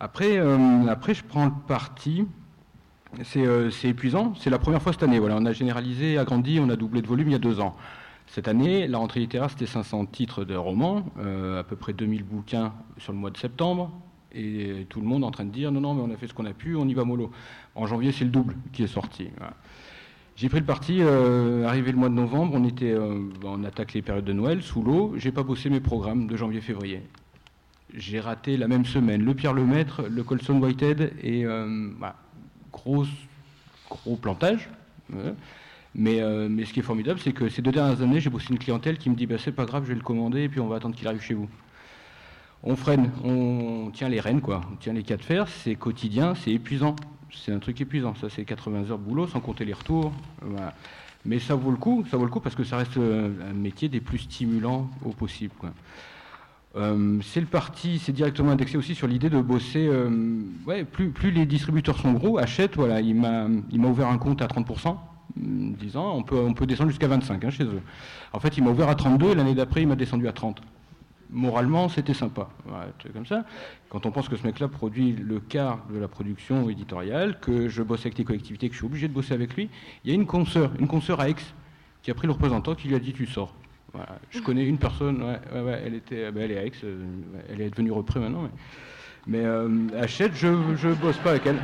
[0.00, 2.26] Après, euh, après je prends le parti.
[3.36, 4.32] Euh, c'est épuisant.
[4.36, 5.18] C'est la première fois cette année.
[5.18, 7.76] Voilà, on a généralisé, agrandi, on a doublé de volume il y a deux ans.
[8.26, 12.24] Cette année, la rentrée littéraire, c'était 500 titres de romans, euh, à peu près 2000
[12.24, 13.90] bouquins sur le mois de septembre,
[14.34, 16.34] et tout le monde en train de dire non, non, mais on a fait ce
[16.34, 17.30] qu'on a pu, on y va mollo.
[17.74, 19.28] En janvier, c'est le double qui est sorti.
[20.36, 23.20] J'ai pris le parti, euh, arrivé le mois de novembre, on, était, euh,
[23.66, 27.02] attaque les périodes de Noël, sous l'eau, j'ai pas bossé mes programmes de janvier-février.
[27.94, 31.90] J'ai raté la même semaine le Pierre Lemaître, le Colson Whitehead et euh,
[32.72, 33.04] gros,
[33.90, 34.70] gros plantage.
[35.94, 38.58] Mais, mais, ce qui est formidable, c'est que ces deux dernières années, j'ai bossé une
[38.58, 40.66] clientèle qui me dit bah, c'est pas grave, je vais le commander et puis on
[40.66, 41.50] va attendre qu'il arrive chez vous
[42.62, 44.60] on freine, on tient les rênes, quoi.
[44.72, 46.96] On tient les cas de fer, c'est quotidien, c'est épuisant.
[47.32, 50.12] C'est un truc épuisant, ça c'est 80 heures de boulot, sans compter les retours.
[51.24, 53.52] Mais ça vaut le coup, ça vaut le coup parce que ça reste euh, un
[53.52, 55.54] métier des plus stimulants au possible.
[56.74, 59.86] Euh, c'est le parti, c'est directement indexé aussi sur l'idée de bosser.
[59.86, 60.40] Euh,
[60.84, 62.76] plus, les distributeurs sont gros, achètent.
[62.76, 63.46] Voilà, il m'a,
[63.88, 64.96] ouvert un compte à 30%,
[65.36, 67.82] disant on peut, descendre jusqu'à 25 hein, chez eux.
[68.32, 70.60] En fait, il m'a ouvert à 32 et l'année d'après, il m'a descendu à 30
[71.32, 72.48] moralement, c'était sympa.
[73.12, 73.44] comme ça.
[73.88, 77.82] Quand on pense que ce mec-là produit le quart de la production éditoriale, que je
[77.82, 79.68] bosse avec les collectivités, que je suis obligé de bosser avec lui,
[80.04, 81.36] il y a une consoeur, une consoeur à Aix,
[82.02, 83.54] qui a pris le représentant, qui lui a dit tu sors.
[84.30, 85.22] Je connais une personne,
[85.84, 87.04] elle était, bah, elle est à Aix, euh,
[87.50, 88.48] elle est devenue repris maintenant,
[89.26, 89.68] mais, euh,
[90.00, 91.60] achète, je ne bosse pas avec elle.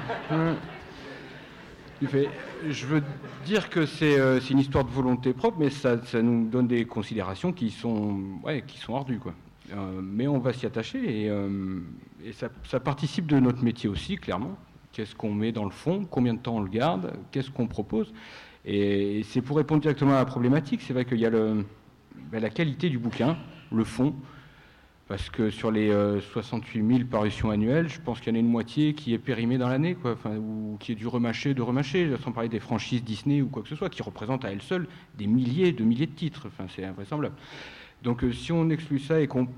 [2.00, 3.02] je veux
[3.46, 7.52] dire que euh, c'est une histoire de volonté propre, mais ça, nous donne des considérations
[7.52, 9.18] qui sont, ouais, qui sont ardues.
[9.18, 9.34] Quoi.
[9.72, 11.80] Euh, mais on va s'y attacher et, euh,
[12.64, 14.56] ça, participe de notre métier aussi, clairement.
[14.92, 16.04] Qu'est-ce qu'on met dans le fond?
[16.10, 17.12] Combien de temps on le garde?
[17.30, 18.12] Qu'est-ce qu'on propose?
[18.64, 21.64] Et c'est pour répondre directement à la problématique, c'est vrai qu'il y a ben,
[22.32, 23.36] la qualité du bouquin,
[23.72, 24.14] le fond,
[25.06, 25.90] parce que sur les
[26.32, 29.18] 68 euh, 000 parutions annuelles, je pense qu'il y en a une moitié qui est
[29.18, 33.02] périmée dans l'année, quoi, ou qui est du remâché, de remâché, sans parler des franchises
[33.02, 36.06] Disney ou quoi que ce soit, qui représentent à elles seules des milliers de milliers
[36.06, 36.48] de titres.
[36.48, 37.36] Enfin, c'est invraisemblable.
[38.02, 39.48] Donc euh, si on exclut ça et qu'on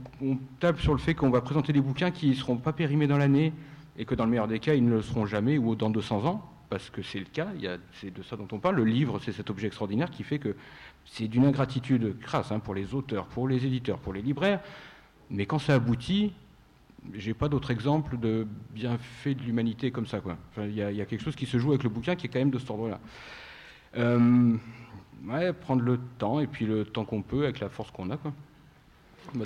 [0.61, 3.19] tape sur le fait qu'on va présenter des bouquins qui ne seront pas périmés dans
[3.19, 3.53] l'année
[3.99, 6.25] et que dans le meilleur des cas, ils ne le seront jamais ou dans 200
[6.25, 7.49] ans, parce que c'est le cas,
[8.01, 8.77] c'est de ça dont on parle.
[8.77, 10.57] Le livre, c'est cet objet extraordinaire qui fait que
[11.05, 14.61] c'est d'une ingratitude crasse hein, pour les auteurs, pour les éditeurs, pour les libraires,
[15.29, 16.33] mais quand ça aboutit,
[17.15, 20.21] j'ai pas d'autre exemple de bienfait de l'humanité comme ça.
[20.59, 22.51] Il y, a quelque chose qui se joue avec le bouquin qui est quand même
[22.51, 23.01] de cet ordre-là.
[23.97, 24.57] Euh,
[25.27, 28.17] ouais, prendre le temps, et puis le temps qu'on peut, avec la force qu'on a.
[28.17, 28.33] Quoi.
[29.35, 29.45] Bah,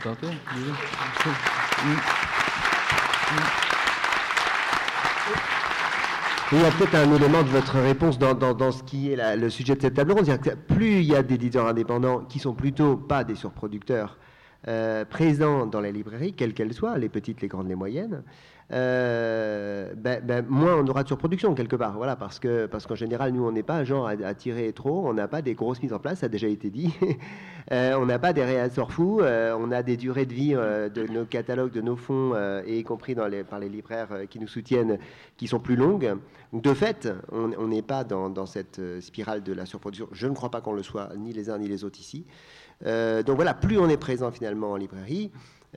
[6.52, 9.50] il y a peut-être un élément de votre réponse dans, dans, ce qui est le
[9.50, 10.26] sujet de cette table ronde.
[10.68, 14.18] Plus il y a d'éditeurs indépendants qui sont plutôt pas des surproducteurs,
[14.68, 18.22] euh, présents dans les librairies, quelles qu'elles soient, les petites, les grandes, les moyennes,
[18.74, 21.96] euh, ben, ben, moins on aura de surproduction quelque part.
[21.96, 25.14] Voilà, parce que parce qu'en général, nous, on n'est pas genre à, tirer trop, on
[25.14, 26.94] n'a pas des grosses mises en place, ça a déjà été dit.
[27.72, 31.10] Euh, on n'a pas des réassorts fous, euh, on a des durées de vie de
[31.10, 32.34] nos catalogues, de nos fonds,
[32.66, 34.98] et y compris par les libraires qui nous soutiennent,
[35.38, 36.14] qui sont plus longues.
[36.52, 40.08] De fait, on n'est pas dans, cette spirale de la surproduction.
[40.12, 42.26] Je ne crois pas qu'on le soit, ni les uns ni les autres ici.
[42.84, 45.30] donc voilà, plus on est présent finalement en librairie,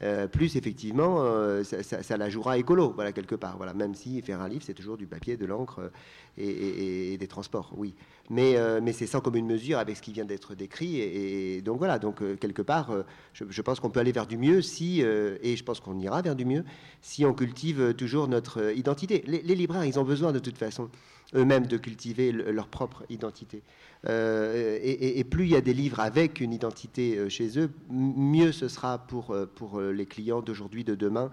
[0.04, 3.58] euh, plus effectivement, euh, ça, la jouera écolo, voilà, quelque part.
[3.58, 5.90] Voilà, même si faire un livre, c'est toujours du papier, de l'encre euh,
[6.38, 7.96] et, des transports, oui.
[8.30, 11.00] Mais, mais c'est sans commune mesure avec ce qui vient d'être décrit.
[11.00, 12.92] Et, donc voilà, donc quelque part,
[13.34, 16.36] je, pense qu'on peut aller vers du mieux si, et je pense qu'on ira vers
[16.36, 16.66] du mieux,
[17.02, 19.24] si on cultive toujours notre identité.
[19.26, 20.90] Les, les libraires, ils ont besoin de toute façon
[21.36, 23.64] eux-mêmes de cultiver leur propre identité.
[24.08, 28.52] Euh, et, plus il y a des livres avec une identité euh, chez eux, mieux
[28.52, 31.32] ce sera pour, euh, pour les clients d'aujourd'hui, de demain,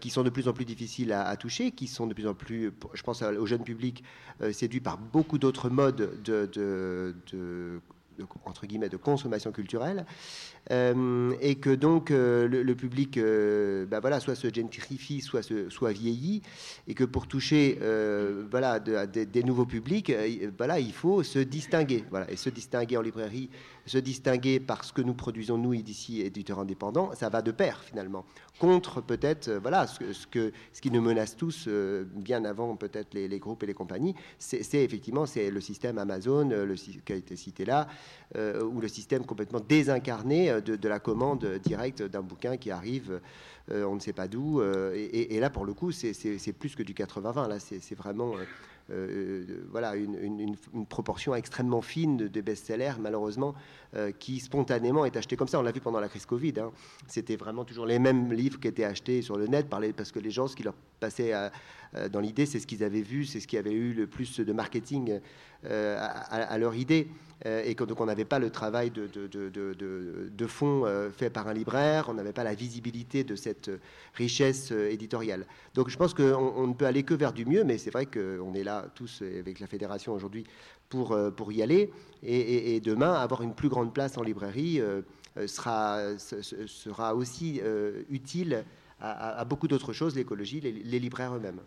[0.00, 2.72] qui sont de plus en plus difficiles à, toucher, qui sont de plus en plus,
[2.94, 4.02] je pense au jeune public,
[4.52, 7.80] séduits par beaucoup d'autres modes de, de,
[8.44, 10.04] entre guillemets, de consommation culturelle.
[10.70, 15.92] Euh, et que donc euh, le, public euh, bah voilà, soit se gentrifie, soit, soit
[15.92, 16.42] vieillit,
[16.86, 17.78] et que pour toucher
[18.50, 20.12] voilà, des nouveaux publics,
[20.56, 22.04] voilà, il faut se distinguer.
[22.10, 23.50] Voilà, et se distinguer en librairie,
[23.86, 28.24] se distinguer parce que nous produisons, nous, ici, éditeurs indépendants, ça va de pair finalement.
[28.58, 33.62] Contre peut-être, voilà, ce, que, ce qui nous menace tous, bien avant peut-être les, groupes
[33.62, 37.86] et les compagnies, c'est effectivement c'est le système Amazon, le, qui a été cité là,
[38.36, 43.20] ou le système complètement désincarné de, la commande directe d'un bouquin qui arrive,
[43.70, 44.60] euh, on ne sait pas d'où.
[44.60, 47.48] Euh, et, là, pour le coup, c'est plus que du 80-20.
[47.48, 48.44] Là, c'est vraiment euh,
[49.70, 50.56] voilà, une,
[50.88, 53.54] proportion extrêmement fine de, best-sellers, malheureusement,
[54.18, 55.58] qui spontanément est acheté comme ça.
[55.58, 56.54] On l'a vu pendant la crise Covid.
[56.58, 56.72] Hein.
[57.06, 60.18] C'était vraiment toujours les mêmes livres qui étaient achetés sur le net par parce que
[60.18, 61.32] les gens, ce qui leur passait
[62.10, 64.52] dans l'idée, c'est ce qu'ils avaient vu, c'est ce qui avait eu le plus de
[64.52, 65.20] marketing
[65.64, 67.08] à, leur idée.
[67.46, 72.06] Euh, et donc on n'avait pas le travail de, fond euh, fait par un libraire,
[72.08, 73.70] on n'avait pas la visibilité de cette
[74.14, 75.46] richesse euh, éditoriale.
[75.74, 78.54] Donc je pense qu'on ne peut aller que vers du mieux, mais c'est vrai qu'on
[78.54, 80.44] est là tous avec la fédération aujourd'hui
[80.88, 81.90] pour, pour y aller,
[82.22, 84.80] et, demain avoir une plus grande place en librairie
[85.46, 87.60] sera, sera aussi
[88.08, 88.64] utile
[89.00, 91.60] à, beaucoup d'autres choses, l'écologie, les, les libraires eux-mêmes.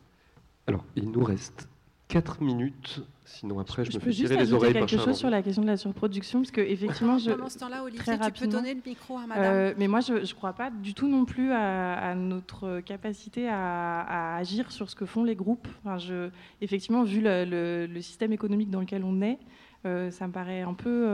[0.68, 1.68] Alors, il nous reste
[2.12, 4.74] 4 minutes, sinon après je, je me fais tirer les oreilles.
[4.74, 7.84] quelque chose sur la question de la surproduction, parce que effectivement, je, pendant ce temps-là,
[7.86, 9.44] Olivier, tu peux donner le micro à Madame.
[9.46, 14.36] Euh, mais moi, je ne crois pas du tout non plus à, notre capacité à,
[14.36, 15.70] agir sur ce que font les groupes.
[15.86, 19.40] Enfin, je, effectivement, vu le, système économique dans lequel on est,
[19.86, 21.06] euh, ça me paraît un peu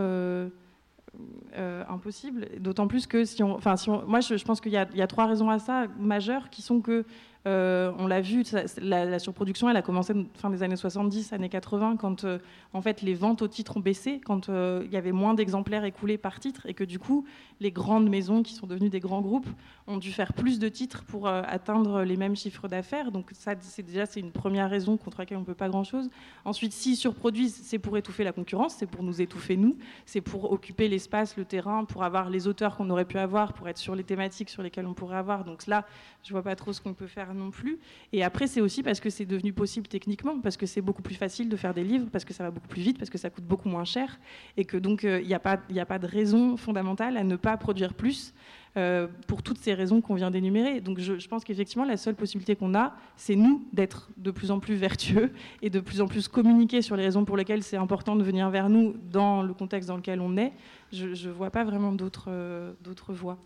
[1.58, 2.48] euh, impossible.
[2.60, 5.08] D'autant plus que si on, enfin, si on, moi, je, pense qu'il y, y, a
[5.08, 7.06] trois raisons à ça majeures, qui sont que
[7.46, 8.44] euh, on l'a vu,
[8.82, 12.40] la, surproduction, elle a commencé fin des années 70, années 80, quand euh,
[12.74, 15.86] en fait les ventes au titre ont baissé, quand euh, il y avait moins d'exemplaires
[15.86, 17.26] écoulés par titre, et que du coup,
[17.60, 19.48] les grandes maisons qui sont devenues des grands groupes
[19.88, 23.12] ont dû faire plus de titres pour atteindre les mêmes chiffres d'affaires.
[23.12, 26.10] Donc ça, c'est déjà c'est une première raison contre laquelle on ne peut pas grand-chose.
[26.44, 30.52] Ensuite, s'ils surproduisent, c'est pour étouffer la concurrence, c'est pour nous étouffer nous, c'est pour
[30.52, 33.96] occuper l'espace, le terrain, pour avoir les auteurs qu'on aurait pu avoir, pour être sur
[33.96, 35.46] les thématiques sur lesquelles on pourrait avoir.
[35.46, 35.86] Donc là,
[36.24, 37.80] je vois pas trop ce qu'on peut faire non plus.
[38.14, 41.16] Et après, c'est aussi parce que c'est devenu possible techniquement, parce que c'est beaucoup plus
[41.16, 43.30] facile de faire des livres, parce que ça va beaucoup plus vite, parce que ça
[43.30, 44.20] coûte beaucoup moins cher,
[44.58, 45.58] et que donc il euh, n'y a, pas,
[46.00, 48.34] de raison fondamentale à ne pas produire plus.
[48.78, 50.82] euh, pour toutes ces raisons qu'on vient d'énumérer.
[50.82, 54.60] Donc je, pense qu'effectivement, la seule possibilité qu'on a, c'est nous d'être de plus en
[54.60, 55.32] plus vertueux
[55.62, 58.50] et de plus en plus communiquer sur les raisons pour lesquelles c'est important de venir
[58.50, 60.54] vers nous dans le contexte dans lequel on est.
[60.92, 62.74] Je ne vois pas vraiment d'autres euh,
[63.10, 63.38] voies.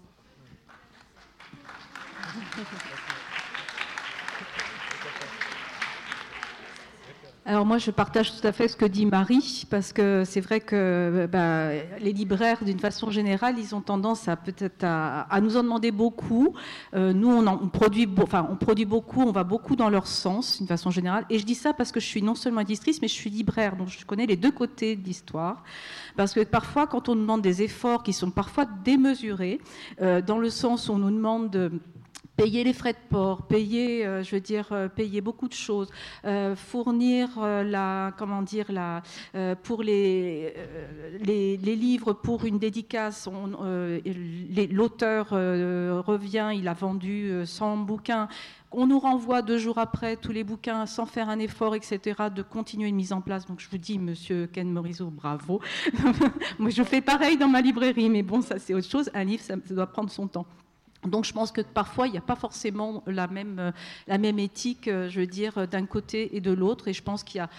[7.44, 10.60] Alors moi, je partage tout à fait ce que dit Marie, parce que c'est vrai
[10.60, 15.64] que bah, les libraires, d'une façon générale, ils ont tendance à peut-être à, nous en
[15.64, 16.54] demander beaucoup.
[16.94, 20.68] Euh, nous, on, produit, enfin, on produit beaucoup, on va beaucoup dans leur sens, d'une
[20.68, 21.26] façon générale.
[21.32, 23.76] Et je dis ça parce que je suis non seulement éditrice, mais je suis libraire,
[23.76, 25.64] donc je connais les deux côtés de l'histoire.
[26.16, 29.60] Parce que parfois, quand on demande des efforts qui sont parfois démesurés,
[30.04, 31.72] euh, dans le sens où on nous demande de
[32.38, 35.90] payer les frais de port, payer, euh, je veux dire, euh, payer beaucoup de choses,
[36.26, 39.04] euh, fournir la, comment dire, la,
[39.64, 40.54] pour les,
[41.62, 43.30] livres pour une dédicace,
[44.72, 48.28] l'auteur revient, il a vendu euh, 100 bouquins.
[48.72, 52.00] On nous renvoie deux jours après tous les bouquins sans faire un effort, etc.,
[52.34, 53.46] de continuer une mise en place.
[53.46, 55.62] Donc je vous dis, monsieur Ken Morizot, bravo.
[56.60, 59.10] Moi, je fais pareil dans ma librairie, mais bon, ça c'est autre chose.
[59.14, 60.46] Un livre, ça doit prendre son temps.
[61.06, 65.10] Donc je pense que parfois il n'y a pas forcément la même, euh, éthique, euh,
[65.10, 66.88] je veux dire, euh, d'un côté et de l'autre.
[66.88, 67.50] Et je pense qu'il y a,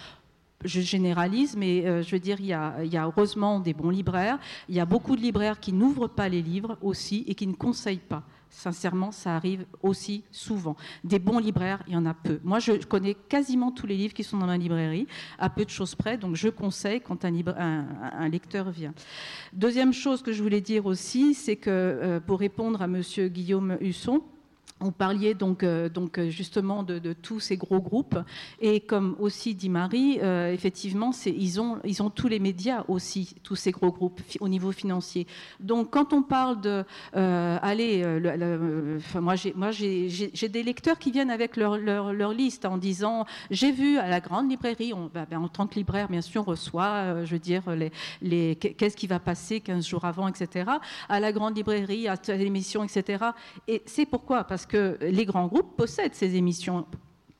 [0.64, 4.38] je généralise, mais je veux dire, il y a heureusement des bons libraires.
[4.68, 7.54] Il y a beaucoup de libraires qui n'ouvrent pas les livres aussi et qui ne
[7.54, 8.22] conseillent pas.
[8.52, 10.76] Sincèrement, ça arrive aussi souvent.
[11.04, 12.38] Des bons libraires, il y en a peu.
[12.44, 15.06] Moi, je connais quasiment tous les livres qui sont dans ma librairie,
[15.38, 18.92] à peu de choses près, donc je conseille quand un, lecteur vient.
[19.54, 23.78] Deuxième chose que je voulais dire aussi, c'est que euh, pour répondre à Monsieur Guillaume
[23.80, 24.22] Husson,
[24.82, 28.18] on parliez donc, euh, euh, justement de, tous ces gros groupes
[28.60, 33.70] et comme aussi dit Marie, euh, effectivement, ils, ont, tous les médias aussi, tous ces
[33.70, 35.26] gros groupes au niveau financier.
[35.60, 38.04] Donc quand on parle de, allez,
[39.14, 44.20] moi, j'ai, des lecteurs qui viennent avec leur, liste en disant, j'ai vu à la
[44.20, 47.62] grande librairie, bah, ben, en tant que libraire, bien sûr, on reçoit, je veux dire,
[48.22, 50.70] qu'est-ce qui va passer 15 jours avant, etc.
[51.08, 53.24] À la grande librairie, à telle émission, etc.
[53.68, 54.44] Et c'est pourquoi?
[54.44, 56.86] Parce que les grands groupes possèdent ces émissions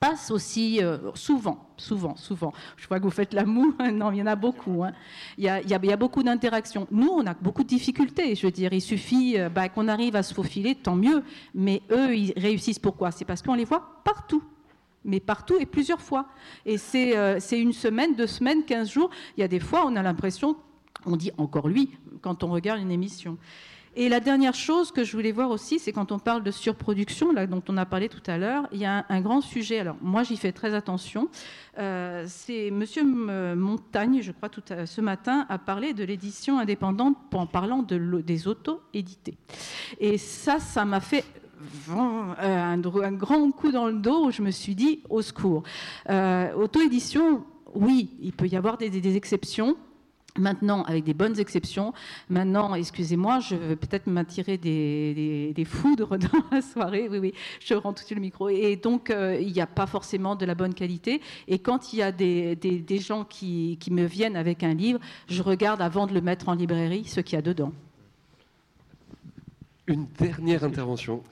[0.00, 2.52] passent aussi euh, souvent, souvent, souvent.
[2.76, 3.72] Je vois que vous faites la moue.
[3.92, 4.82] non, il y en a beaucoup.
[4.82, 4.90] hein.
[5.38, 6.88] Il, y a, il y a- il y a beaucoup d'interactions.
[6.90, 8.34] Nous, on a beaucoup de difficultés.
[8.34, 11.22] Je veux dire, il suffit euh, bah, qu'on arrive à se faufiler, tant mieux.
[11.54, 12.80] Mais eux, ils réussissent.
[12.80, 13.12] Pourquoi?
[13.12, 14.42] C'est parce qu'on les voit partout.
[15.04, 16.26] Mais partout et plusieurs fois.
[16.66, 19.08] Et c'est euh, une semaine, deux semaines, quinze jours.
[19.36, 20.56] Il y a des fois, on a l'impression,
[21.06, 21.90] on dit encore lui,
[22.22, 23.38] quand on regarde une émission.
[23.94, 27.30] Et la dernière chose que je voulais voir aussi, c'est quand on parle de surproduction,
[27.30, 29.80] là, dont on a parlé tout à l'heure, il y a un, grand sujet.
[29.80, 31.28] Alors, moi, j'y fais très attention.
[31.78, 34.48] Euh, c'est Monsieur Montagne, je crois,
[34.86, 39.36] ce matin, a parlé de l'édition indépendante en parlant des auto-édités.
[40.00, 41.24] Et ça, ça m'a fait
[41.90, 45.64] euh, un, grand coup dans le dos où je me suis dit, au secours.
[46.08, 49.76] Euh, auto-édition, oui, il peut y avoir des exceptions.
[50.38, 51.92] Maintenant, avec des bonnes exceptions,
[52.30, 57.06] maintenant, excusez-moi, je vais peut-être m'attirer des, des, des foudres dans la soirée.
[57.10, 58.48] Oui, oui, je rends tout de suite le micro.
[58.48, 61.20] Et donc, euh, il n'y a pas forcément de la bonne qualité.
[61.48, 65.82] Et quand il y a des, gens qui me viennent avec un livre, je regarde
[65.82, 67.72] avant de le mettre en librairie ce qu'il y a dedans.
[69.86, 71.22] Une dernière intervention.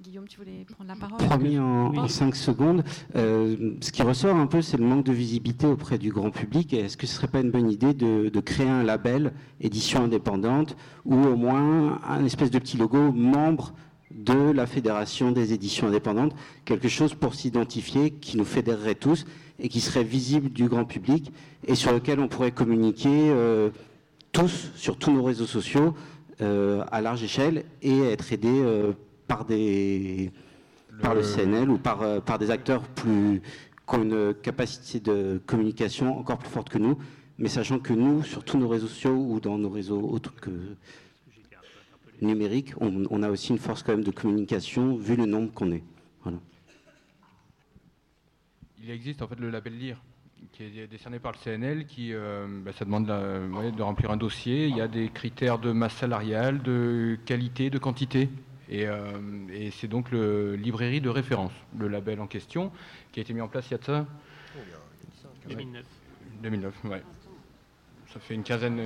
[0.00, 1.98] Guillaume, tu voulais prendre la parole Promis en, Oui.
[1.98, 2.84] en cinq secondes.
[3.16, 6.72] Euh, ce qui ressort un peu, c'est le manque de visibilité auprès du grand public.
[6.72, 10.76] Est-ce que ce serait pas une bonne idée de, de créer un label édition indépendante
[11.04, 13.74] ou au moins un espèce de petit logo membre
[14.12, 16.32] de la Fédération des éditions indépendantes,
[16.64, 19.26] quelque chose pour s'identifier, qui nous fédérerait tous
[19.58, 21.32] et qui serait visible du grand public
[21.66, 23.70] et sur lequel on pourrait communiquer euh,
[24.30, 25.92] tous sur tous nos réseaux sociaux
[26.40, 28.92] euh, à large échelle et être aidés euh,
[29.28, 30.32] par des
[31.00, 33.40] par le CNL ou par, euh, par des acteurs plus,
[33.88, 36.98] qui ont une capacité de communication encore plus forte que nous,
[37.38, 40.50] mais sachant que nous, sur tous nos réseaux sociaux ou dans nos réseaux autres que
[42.20, 45.70] numériques, on, on a aussi une force quand même de communication vu le nombre qu'on
[45.70, 45.84] est.
[46.24, 46.38] Voilà.
[48.82, 50.02] Il existe en fait le label Lire
[50.52, 54.10] qui est décerné par le CNL, qui euh, bah, ça demande la- ouais, de remplir
[54.10, 54.66] un dossier.
[54.66, 58.28] Il y a des critères de masse salariale, de qualité, de quantité.
[58.70, 59.00] Et, euh,
[59.50, 62.70] et c'est donc le librairie de référence, le label en question,
[63.12, 64.06] qui a été mis en place il y a de ça
[65.48, 65.84] 2009.
[66.42, 67.02] 2009, ouais.
[68.12, 68.80] Ça fait une quinzaine.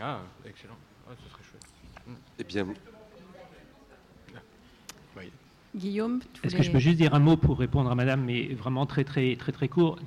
[0.00, 0.76] Ah, excellent.
[1.08, 2.16] Ouais, ce serait chouette.
[2.38, 2.66] Eh bien,
[5.16, 5.30] Oui.
[5.74, 8.86] Guillaume, Est-ce que je peux juste dire un mot pour répondre à Madame, mais vraiment
[8.86, 9.98] très très très très court?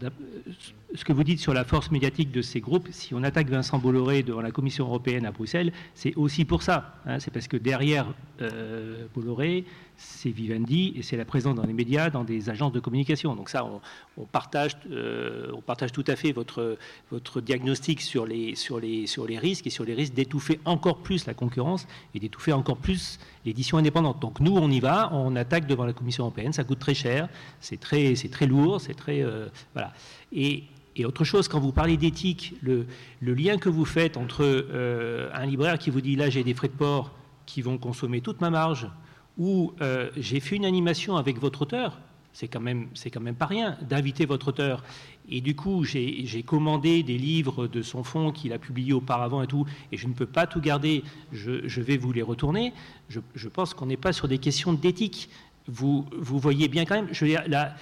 [0.95, 3.77] Ce que vous dites sur la force médiatique de ces groupes, si on attaque Vincent
[3.77, 6.95] Bolloré devant la Commission européenne à Bruxelles, c'est aussi pour ça.
[7.05, 7.19] Hein.
[7.19, 8.07] c'est parce que derrière
[8.41, 9.65] euh, Bolloré,
[9.97, 13.35] c'est Vivendi et c'est la présence dans les médias, dans des agences de communication.
[13.35, 13.67] Donc ça,
[14.17, 16.77] on, partage, euh, on partage tout à fait votre,
[17.41, 18.53] diagnostic sur les,
[19.37, 23.77] risques et sur les risques d'étouffer encore plus la concurrence et d'étouffer encore plus l'édition
[23.77, 24.21] indépendante.
[24.21, 27.27] Donc nous, on y va, on attaque devant la Commission européenne, ça coûte très cher,
[27.59, 29.23] c'est très, c'est très lourd, c'est très...
[29.23, 29.93] Euh, voilà.
[30.31, 30.63] Et,
[31.05, 32.87] autre chose, quand vous parlez d'éthique, le,
[33.21, 36.69] lien que vous faites entre euh, un libraire qui vous dit là j'ai des frais
[36.69, 37.13] de port
[37.45, 38.89] qui vont consommer toute ma marge,
[39.37, 41.99] où euh, j'ai fait une animation avec votre auteur,
[42.37, 44.83] c'est quand même quand même pas rien d'inviter votre auteur.
[45.27, 49.47] Et du coup, j'ai commandé des livres de son fonds qu'il a publiés auparavant et
[49.47, 51.03] tout, et je ne peux pas tout garder.
[51.31, 52.73] Je, vais vous les retourner.
[53.09, 55.29] Je, pense qu'on n'est pas sur des questions d'éthique.
[55.67, 57.09] Vous, vous voyez bien quand même.
[57.11, 57.75] Je veux dire, la,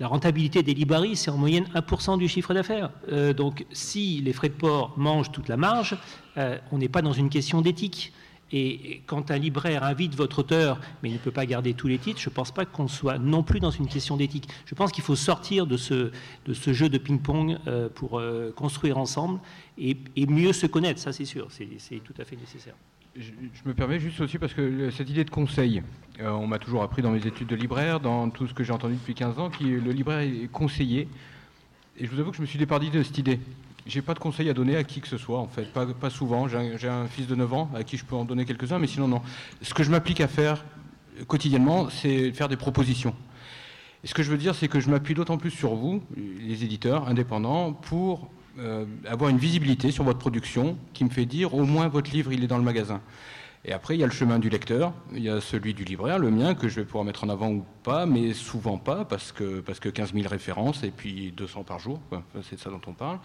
[0.00, 2.90] la rentabilité des librairies, c'est en moyenne 1% du chiffre d'affaires.
[3.10, 5.96] Euh, donc, si les frais de port mangent toute la marge,
[6.36, 8.12] euh, on n'est pas dans une question d'éthique.
[8.50, 11.98] Et quand un libraire invite votre auteur, mais il ne peut pas garder tous les
[11.98, 14.48] titres, je ne pense pas qu'on soit non plus dans une question d'éthique.
[14.64, 16.12] Je pense qu'il faut sortir de ce,
[16.46, 18.22] jeu de ping-pong euh, pour
[18.56, 19.40] construire ensemble
[19.76, 22.74] et, mieux se connaître, ça c'est sûr, c'est tout à fait nécessaire.
[23.16, 23.32] Je,
[23.64, 25.82] me permets juste aussi parce que cette idée de conseil,
[26.20, 28.72] euh, on m'a toujours appris dans mes études de libraire, dans tout ce que j'ai
[28.72, 31.08] entendu depuis 15 ans, que le libraire est conseillé.
[31.98, 33.40] Et je vous avoue que je me suis départi de cette idée.
[33.86, 36.46] J'ai pas de conseils à donner à qui que ce soit, en fait, pas, souvent.
[36.46, 39.08] J'ai un, fils de 9 ans à qui je peux en donner quelques-uns, mais sinon,
[39.08, 39.22] non.
[39.62, 40.64] Ce que je m'applique à faire
[41.26, 43.14] quotidiennement, c'est faire des propositions.
[44.04, 46.62] Et ce que je veux dire, c'est que je m'appuie d'autant plus sur vous, les
[46.62, 51.64] éditeurs indépendants, pour euh, avoir une visibilité sur votre production qui me fait dire au
[51.64, 53.00] moins votre livre, il est dans le magasin.
[53.64, 56.18] Et après, il y a le chemin du lecteur, il y a celui du libraire,
[56.18, 59.32] le mien, que je vais pouvoir mettre en avant ou pas, mais souvent pas, parce
[59.32, 62.00] que, parce que 15 000 références et puis 200 par jour,
[62.44, 63.18] c'est de ça dont on parle.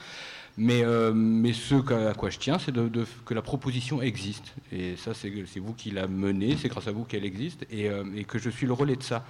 [0.58, 1.76] Mais, euh, mais ce
[2.10, 4.54] à quoi je tiens, c'est que la proposition existe.
[4.72, 5.30] Et ça, c'est
[5.60, 8.50] vous qui la menée, c'est grâce à vous qu'elle existe, et, euh, et, que je
[8.50, 9.26] suis le relais de ça.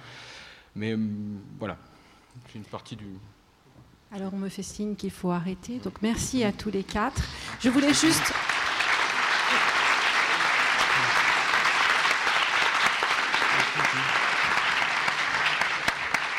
[0.74, 0.96] Mais
[1.58, 1.76] voilà,
[2.48, 3.06] c'est une partie du...
[4.16, 5.80] Alors on me fait signe qu'il faut arrêter.
[5.82, 7.20] Donc merci à tous les quatre.
[7.60, 8.32] Je voulais juste...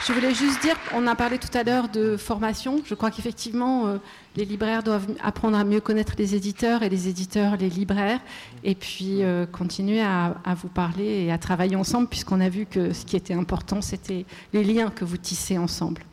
[0.07, 2.79] Je voulais juste dire, on a parlé tout à l'heure de formation.
[2.85, 3.97] Je crois qu'effectivement, euh,
[4.37, 8.19] les libraires doivent apprendre à mieux connaître les éditeurs et les éditeurs les libraires,
[8.63, 12.93] et puis euh, continuer à, vous parler et à travailler ensemble, puisqu'on a vu que
[12.93, 16.03] ce qui était important, c'était les liens que vous tissez ensemble.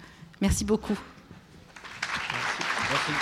[0.41, 0.99] Merci beaucoup.
[2.13, 3.13] Merci.